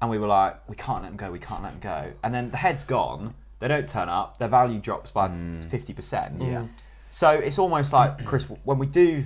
[0.00, 1.30] and we were like, "We can't let them go.
[1.30, 3.34] We can't let them go." And then the head's gone.
[3.58, 4.38] They don't turn up.
[4.38, 5.30] Their value drops by
[5.68, 6.40] fifty percent.
[6.40, 6.66] Yeah.
[7.08, 9.24] So it's almost like Chris, when we do,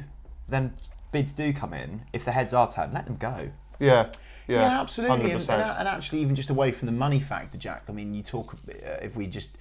[0.48, 0.72] then
[1.12, 2.02] bids do come in.
[2.12, 3.50] If the heads are turned, let them go.
[3.78, 4.10] yeah.
[4.48, 4.62] Yeah.
[4.62, 5.30] Yeah, absolutely.
[5.30, 5.48] And, 100%.
[5.50, 7.84] and, and actually, even just away from the money factor, Jack.
[7.88, 9.56] I mean, you talk uh, if we just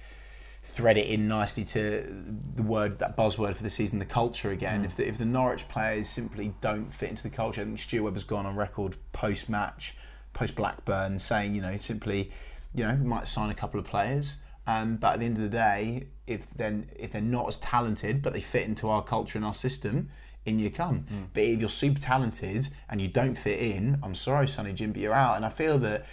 [0.64, 2.04] thread it in nicely to
[2.56, 4.84] the word that buzzword for the season, the culture again.
[4.84, 8.02] If the, if the Norwich players simply don't fit into the culture, I think Stuart
[8.02, 9.94] Webber's gone on record post match,
[10.32, 12.30] post Blackburn, saying you know simply,
[12.74, 14.36] you know, we might sign a couple of players.
[14.66, 18.22] Um, but at the end of the day, if then if they're not as talented,
[18.22, 20.10] but they fit into our culture and our system,
[20.44, 21.06] in you come.
[21.34, 25.00] But if you're super talented and you don't fit in, I'm sorry, Sonny Jim, but
[25.00, 25.36] you're out.
[25.36, 26.06] And I feel that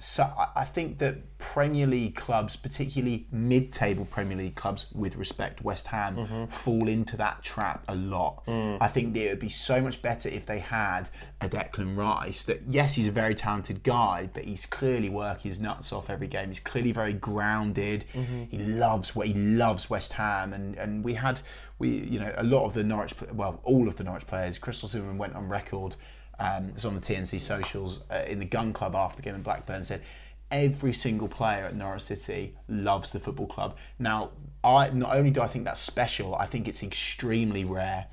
[0.00, 5.88] so I- think that Premier League clubs, particularly mid-table Premier League clubs, with respect, West
[5.88, 6.44] Ham, mm-hmm.
[6.46, 8.46] fall into that trap a lot.
[8.46, 8.78] Mm.
[8.80, 12.44] I think that it would be so much better if they had a Declan Rice.
[12.44, 16.28] That yes, he's a very talented guy, but he's clearly working his nuts off every
[16.28, 16.48] game.
[16.48, 18.04] He's clearly very grounded.
[18.14, 18.44] Mm-hmm.
[18.44, 21.42] He loves what he loves West Ham, and and we had
[21.78, 24.58] we you know a lot of the Norwich, well, all of the Norwich players.
[24.58, 25.96] Christoph Zimmermann went on record
[26.40, 29.34] um, it was on the TNC socials uh, in the Gun Club after the game
[29.34, 30.02] in Blackburn said
[30.50, 33.76] every single player at Norwich City loves the football club.
[33.98, 34.30] Now,
[34.64, 38.06] I not only do I think that's special, I think it's extremely rare.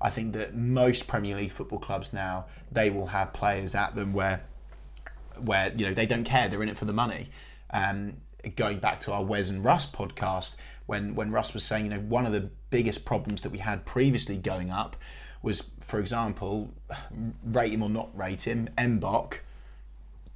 [0.00, 4.12] I think that most Premier League football clubs now they will have players at them
[4.12, 4.42] where
[5.38, 7.28] where you know they don't care they're in it for the money
[7.70, 8.14] um,
[8.56, 10.56] going back to our Wes and Russ podcast
[10.86, 13.84] when when Russ was saying you know one of the biggest problems that we had
[13.84, 14.96] previously going up
[15.42, 16.72] was for example
[17.44, 19.38] rate him or not rate him Mbok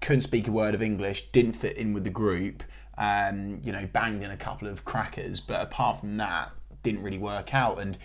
[0.00, 2.62] couldn't speak a word of English didn't fit in with the group
[2.98, 6.50] um, you know banged in a couple of crackers but apart from that
[6.82, 7.98] didn't really work out and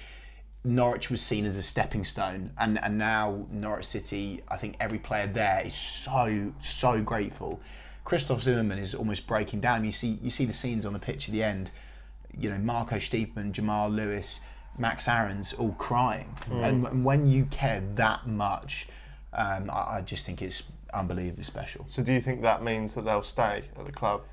[0.64, 5.00] Norwich was seen as a stepping stone, and and now Norwich City, I think every
[5.00, 7.60] player there is so so grateful.
[8.04, 9.86] Christoph Zimmermann is almost breaking down.
[9.86, 11.72] You see you see the scenes on the pitch at the end.
[12.38, 14.40] You know Marco Stiepermann, Jamal Lewis,
[14.82, 18.88] Max Aarons all crying, and, and when you care that much,
[19.32, 20.64] um, I, I just think it's
[20.94, 21.86] unbelievably special.
[21.88, 24.24] So do you think that means that they'll stay at the club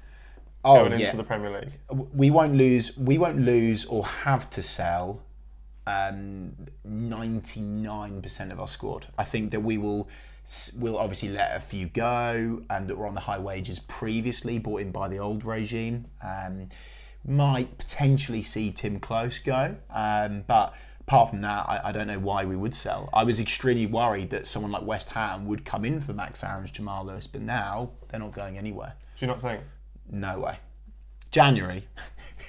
[0.65, 2.09] Oh going yeah, into the Premier League?
[2.13, 2.97] we won't lose.
[2.97, 5.23] We won't lose or have to sell
[5.87, 6.53] um,
[6.87, 9.07] 99% of our squad.
[9.17, 10.09] I think that we will
[10.79, 14.81] will obviously let a few go and that were on the high wages previously, bought
[14.81, 16.07] in by the old regime.
[16.23, 16.71] Um,
[17.27, 22.19] might potentially see Timm Klose go, um, but apart from that, I, I don't know
[22.19, 23.09] why we would sell.
[23.13, 26.71] I was extremely worried that someone like West Ham would come in for Max Aarons,
[26.71, 28.95] Jamal Lewis, but now they're not going anywhere.
[29.19, 29.63] Do you not think?
[30.11, 30.59] No way.
[31.31, 31.87] January,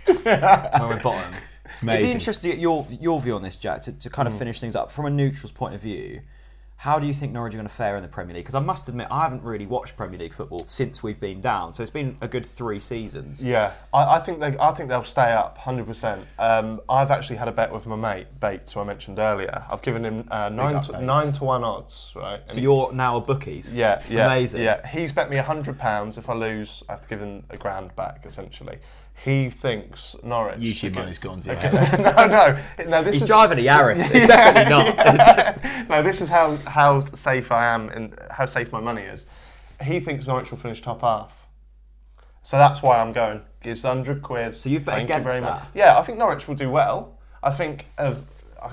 [0.06, 1.34] when we're bottom.
[1.84, 4.38] It'd be interesting to get your your view on this, Jack, to, to kind of
[4.38, 6.22] finish things up from a neutral's point of view.
[6.80, 8.46] How do you think Norwich are going to fare in the Premier League?
[8.46, 11.74] Because I must admit, I haven't really watched Premier League football since we've been down.
[11.74, 13.44] So it's been a good three seasons.
[13.44, 16.26] Yeah, I, I think they, I think they'll stay up, hundred percent.
[16.40, 19.66] Um, I've actually had a bet with my mate Bates, who I mentioned earlier.
[19.70, 22.40] I've given him uh, nine to, nine to one odds, right?
[22.40, 23.74] And So you're now a bookies.
[23.74, 24.62] Yeah, yeah, Amazing.
[24.62, 26.18] Yeah, he's bet me a hundred pounds.
[26.18, 28.26] If I lose, I have to give him a grand back.
[28.26, 28.78] Essentially,
[29.24, 30.60] he thinks Norwich.
[30.60, 31.00] YouTube Okay.
[31.00, 32.00] money's gone your head.
[32.00, 32.58] no, no,
[32.88, 33.04] no.
[33.04, 33.98] This He's is driving a Yaris.
[34.00, 35.90] It's definitely not.
[35.90, 36.02] no.
[36.02, 39.26] This is how how safe I am and how safe my money is.
[39.84, 41.48] He thinks Norwich will finish top half.
[42.42, 43.42] So that's why I'm going.
[43.62, 44.58] Gives hundred quid.
[44.58, 45.42] So you've bet you very that?
[45.42, 45.64] much.
[45.74, 47.18] Yeah, I think Norwich will do well.
[47.44, 48.24] I think of.
[48.62, 48.72] I,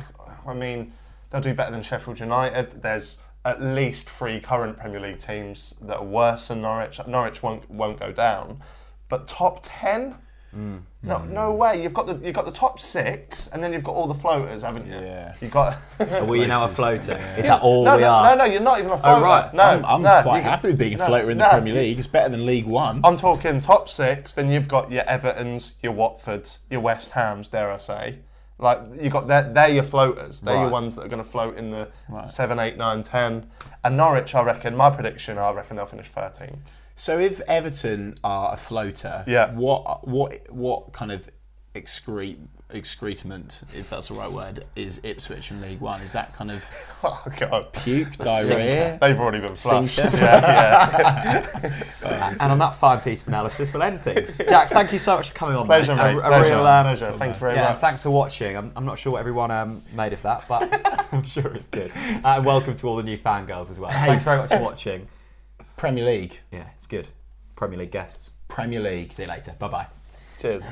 [0.48, 0.92] I mean,
[1.30, 2.82] they'll do better than Sheffield United.
[2.82, 7.00] There's at least three current Premier League teams that are worse than Norwich.
[7.06, 8.60] Norwich won't won't go down,
[9.08, 10.16] but top ten.
[10.56, 11.30] No, mm.
[11.30, 11.82] no way.
[11.82, 14.62] You've got the you've got the top six, and then you've got all the floaters,
[14.62, 14.94] haven't you?
[14.94, 15.34] Yeah.
[15.40, 15.76] You've got.
[16.00, 17.06] Are we now a Floaters.
[17.06, 17.34] floater?
[17.36, 18.36] Is that all no, we no, are?
[18.36, 19.22] no, no, you're not even a oh, floater.
[19.22, 19.54] right.
[19.54, 21.50] No, I'm, I'm no, quite you- happy with being a no, floater in the no.
[21.50, 21.98] Premier League.
[21.98, 23.02] It's better than League One.
[23.04, 24.34] I'm talking top six.
[24.34, 27.50] Then you've got your Everton's, your Watfords, your West Hams.
[27.50, 28.18] Dare I say?
[28.58, 30.40] Like you got they're, they're your floaters.
[30.40, 31.88] They're your ones that are going to float in the
[32.24, 33.46] seven, eight, nine, ten.
[33.84, 34.74] And Norwich, I reckon.
[34.74, 36.78] My prediction, I reckon they'll finish 13th.
[36.98, 39.52] So if Everton are a floater, Yeah.
[39.52, 41.28] what what what kind of
[41.74, 42.38] excrete
[42.70, 46.00] excretement, if that's the right word, is Ipswich in League One?
[46.00, 46.64] Is that kind of
[47.04, 48.98] Oh God, puke, diarrhea?
[49.00, 49.98] they've already been flushed.
[50.14, 51.46] Yeah,
[52.02, 52.34] yeah.
[52.40, 54.38] And on that fine piece of analysis, we'll end things.
[54.38, 55.66] Jack, thank you so much for coming on.
[55.66, 56.14] Pleasure, mate.
[56.14, 56.22] mate.
[56.22, 57.12] A, a pleasure, real, um, pleasure.
[57.12, 57.78] Thank you very yeah, much.
[57.78, 58.56] thanks for watching.
[58.56, 61.90] I'm, I'm not sure what everyone um, made of that, but I'm sure it's good.
[62.24, 63.90] Uh, and welcome to all the new fangirls as well.
[63.90, 65.06] Thanks very much for watching.
[65.76, 67.08] Premier League, Yeah, it's good.
[67.54, 68.30] Premier League guests.
[68.48, 69.12] Premier League.
[69.12, 69.54] See you later.
[69.58, 69.86] Bye bye.
[70.40, 70.66] Cheers.